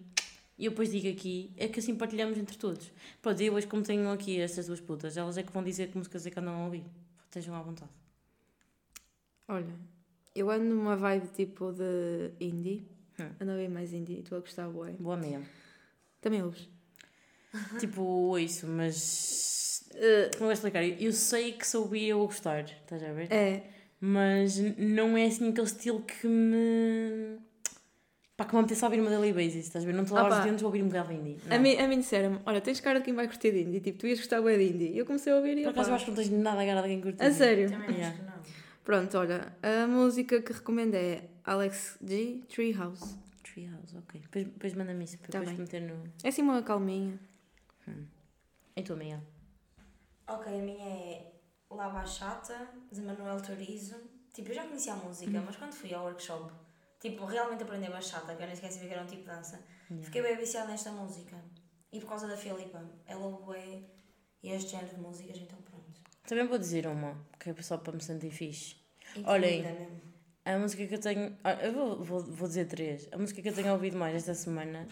[0.60, 2.92] e eu depois digo aqui, é que assim partilhamos entre todos.
[3.22, 5.96] Pronto, e hoje como tenho aqui estas duas putas, elas é que vão dizer que
[5.96, 6.84] músicas é que andam a ouvir.
[7.24, 7.90] Estejam à vontade.
[9.48, 9.74] Olha,
[10.34, 12.86] eu ando numa vibe tipo de indie.
[13.18, 13.30] Hum.
[13.40, 14.92] Ando a ouvir mais indie e tu a gostar, bué.
[14.98, 15.46] Boa mesmo.
[16.20, 16.68] Também ouves?
[17.80, 19.84] Tipo, isso, mas.
[19.94, 20.84] eh, como vou explicar?
[20.84, 23.32] Eu- sei que se ouvir eu vou gostar, estás a ver?
[23.32, 23.62] É.
[24.00, 27.38] Mas não é assim aquele estilo que me.
[28.36, 29.92] pá, que me apetece a ouvir uma daily basis, estás a ver?
[29.92, 30.48] Não estou a Ah, lavar os pá.
[30.48, 31.36] dentes, vou ouvir um bocado de indie.
[31.50, 31.60] A Não.
[31.60, 33.80] mim, a mim disseram-me, olha, tens cara de quem vai curtir de indie.
[33.80, 34.92] Tipo, tu ias gostar bué de indie.
[34.92, 36.66] E eu comecei a ouvir e Por acaso eu acho que não tens nada a
[36.66, 37.20] cara de quem curte.
[37.22, 37.36] A indie.
[37.36, 37.70] sério?
[37.70, 38.16] Também Yeah.
[38.16, 38.32] que não.
[38.84, 43.18] Pronto, olha, a música que recomendo é Alex G, Treehouse.
[43.52, 44.20] Treehouse, ok.
[44.20, 45.64] Depois, depois manda-me isso, para Tá depois bem.
[45.66, 46.04] meter no.
[46.22, 47.18] É assim uma calminha.
[48.76, 49.22] Em tua amiga.
[50.28, 51.32] Ok, a minha é
[51.70, 53.96] La Bachata, de Manuel Torizo.
[54.32, 55.44] Tipo, eu já conhecia a música, Uhum.
[55.44, 56.52] mas quando fui ao workshop,
[57.00, 60.04] tipo, realmente aprender bachata, que eu nem sabia que era um tipo de dança, Yeah.
[60.06, 61.36] fiquei bem viciada nesta música.
[61.92, 63.90] E por causa da Filipa, ela ouve bem
[64.44, 66.00] este género de músicas, então pronto.
[66.28, 68.76] Também vou dizer uma, que é só para me sentir fixe.
[69.16, 70.00] Incluída Olhem.
[70.54, 71.36] A música que eu tenho.
[71.44, 73.08] ah, Eu vou, vou, vou dizer três.
[73.12, 74.86] A música que eu tenho ouvido mais esta semana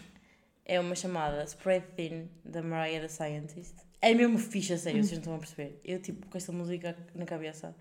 [0.65, 3.75] é uma chamada Spread Thin, da Mariah the Scientist.
[4.01, 5.79] É mesmo fixe, a sério, vocês não estão a perceber.
[5.83, 7.75] Eu, tipo, com esta música na cabeça,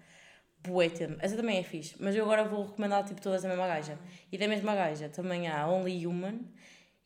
[0.63, 1.17] tempo.
[1.21, 3.97] Essa também é fixe, mas eu agora vou recomendar, tipo, todas da mesma gaja.
[4.33, 6.41] E da mesma gaja também há Only Human,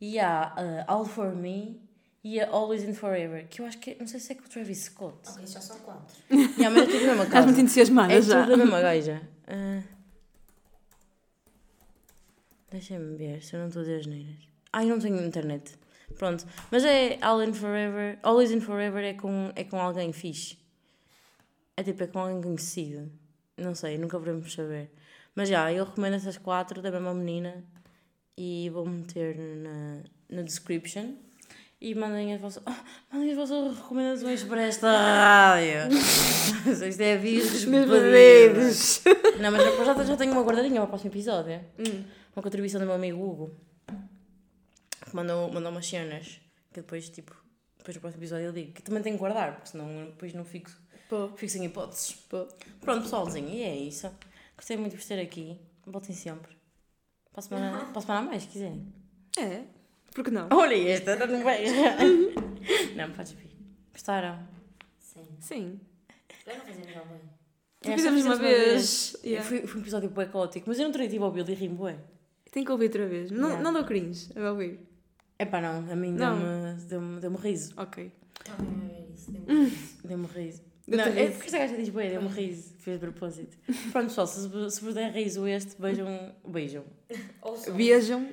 [0.01, 1.81] e há ah, All For Me,
[2.25, 4.45] e a Always and Forever, que eu acho que, é- não sei se é com
[4.45, 5.19] o Travis Scott.
[5.29, 6.17] Ok, já são quatro.
[6.31, 7.47] Yeah, mas é tudo da mesma Estás casa.
[7.47, 8.41] muito entusiasmada É já.
[8.41, 9.23] tudo da mesma gaja.
[9.47, 9.83] Ah.
[12.73, 14.49] Deixa-me ver se eu não estou a dizer as neiras.
[14.73, 15.75] Ai, não tenho internet.
[16.17, 16.47] Pronto.
[16.71, 18.19] Mas é All in Forever.
[18.23, 20.57] Always in Forever é com, é com alguém fixe.
[21.77, 23.13] É tipo, é com alguém conhecido.
[23.59, 24.91] Não sei, nunca veremos saber.
[25.35, 27.63] Mas já, eu recomendo essas quatro da mesma menina.
[28.39, 30.01] E vou meter na,
[30.31, 31.15] na description.
[31.79, 35.93] E mandem as vossas, oh, mandem as vossas recomendações para esta rádio.
[36.89, 39.03] Isto é avisos Meus pedidos.
[39.41, 41.61] Não, mas já, já tenho uma guardadinha para o próximo episódio.
[41.79, 42.22] Hum.
[42.35, 43.57] Uma contribuição do meu amigo Hugo.
[45.05, 46.41] Que mandou, mandou umas cenas.
[46.73, 47.35] Que depois, tipo,
[47.79, 48.73] depois no próximo episódio eu digo.
[48.73, 50.71] Que também tenho que guardar, porque senão depois não fico,
[51.09, 52.13] Pô, fico sem hipóteses.
[52.29, 52.47] pô.
[52.81, 54.11] Pronto, pessoalzinho, e é isso.
[54.57, 55.61] Gostei muito de vos ter aqui.
[55.87, 56.57] Voltem sempre.
[57.33, 58.93] Para a semana, para a semana a mais, se quiserem.
[59.39, 59.65] É.
[60.15, 60.49] Por que não?
[60.53, 61.75] Olha esta, não vejo.
[62.97, 63.51] não, podes vir.
[63.93, 64.47] Gostaram?
[64.99, 65.27] Sim.
[65.41, 65.81] Sim.
[66.47, 67.21] Eu não nada bem.
[67.85, 69.17] É, Fizemos uma vez.
[69.23, 69.49] É, Yeah.
[69.49, 71.99] Foi, foi um episódio bué caótico, mas eu não teria tido e rimo bué.
[72.53, 73.31] Tenho que ouvir outra vez.
[73.31, 73.63] Não, Yeah.
[73.63, 74.79] não dou cringe a ouvir.
[75.39, 77.73] Epá, não, a mim deu-me deu deu riso.
[77.77, 78.13] Ok.
[80.05, 80.63] Deu-me riso.
[80.87, 82.75] Deu-te Não, é porque esta gaja diz bué, deu-me riso.
[82.79, 83.57] Fez de propósito.
[83.91, 86.07] Pronto, pessoal, se, se vos der riso este, beijam.
[86.47, 86.85] Beijam.
[87.75, 88.29] Beijam.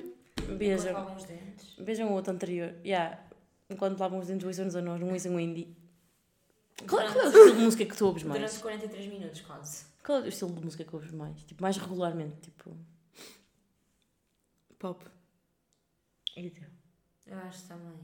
[1.26, 1.76] dentes.
[1.78, 2.74] Beijam o outro anterior.
[2.84, 3.18] Yeah.
[3.70, 5.74] Enquanto lavam os dentes, ouçam-nos a nós, não ouçam o indie.
[6.86, 8.40] Qual, qual é o estilo de música que tu ouves mais?
[8.40, 9.84] Durante 43 minutos, quase.
[10.04, 11.42] Qual é o estilo de música que ouves mais?
[11.44, 12.76] Tipo, mais regularmente, tipo...
[14.80, 15.04] Pop.
[16.36, 16.64] E o teu?
[17.26, 17.94] Eu acho também.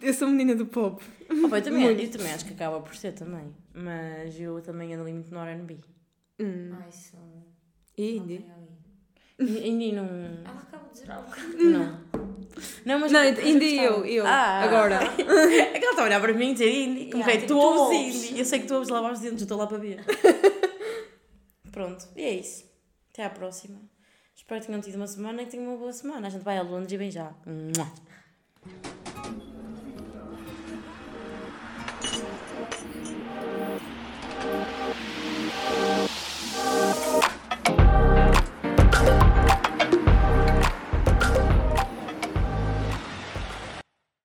[0.00, 1.00] Eu sou menina do pop.
[1.44, 3.54] Opa, eu, também, eu também acho que acaba por ser também.
[3.72, 5.76] Mas eu também ando ali muito no R&B.
[6.40, 6.70] Hum.
[6.82, 7.16] Ai, isso.
[7.96, 8.44] E indie?
[9.38, 10.04] E- Indie não...
[10.06, 11.56] Ela acabou de dizer bocado.
[11.62, 12.00] Não.
[12.84, 13.12] Não, mas...
[13.12, 13.98] Não, indie gostava.
[13.98, 14.26] eu, eu.
[14.26, 14.62] Ah.
[14.62, 14.98] Agora.
[15.22, 17.10] É que ela está a olhar para mim e dizer indie.
[17.10, 17.46] Como Yeah, que é?
[17.46, 18.24] Tu ouves ouves.
[18.24, 18.38] indie.
[18.40, 20.00] Eu sei que tu ouves lavar os dentes, eu estou lá para ver.
[21.70, 22.64] Pronto, e é isso.
[23.12, 23.78] Até à próxima.
[24.34, 26.26] Espero que tenham tido uma semana e que tenham uma boa semana.
[26.26, 27.32] A gente vai a Londres e bem já.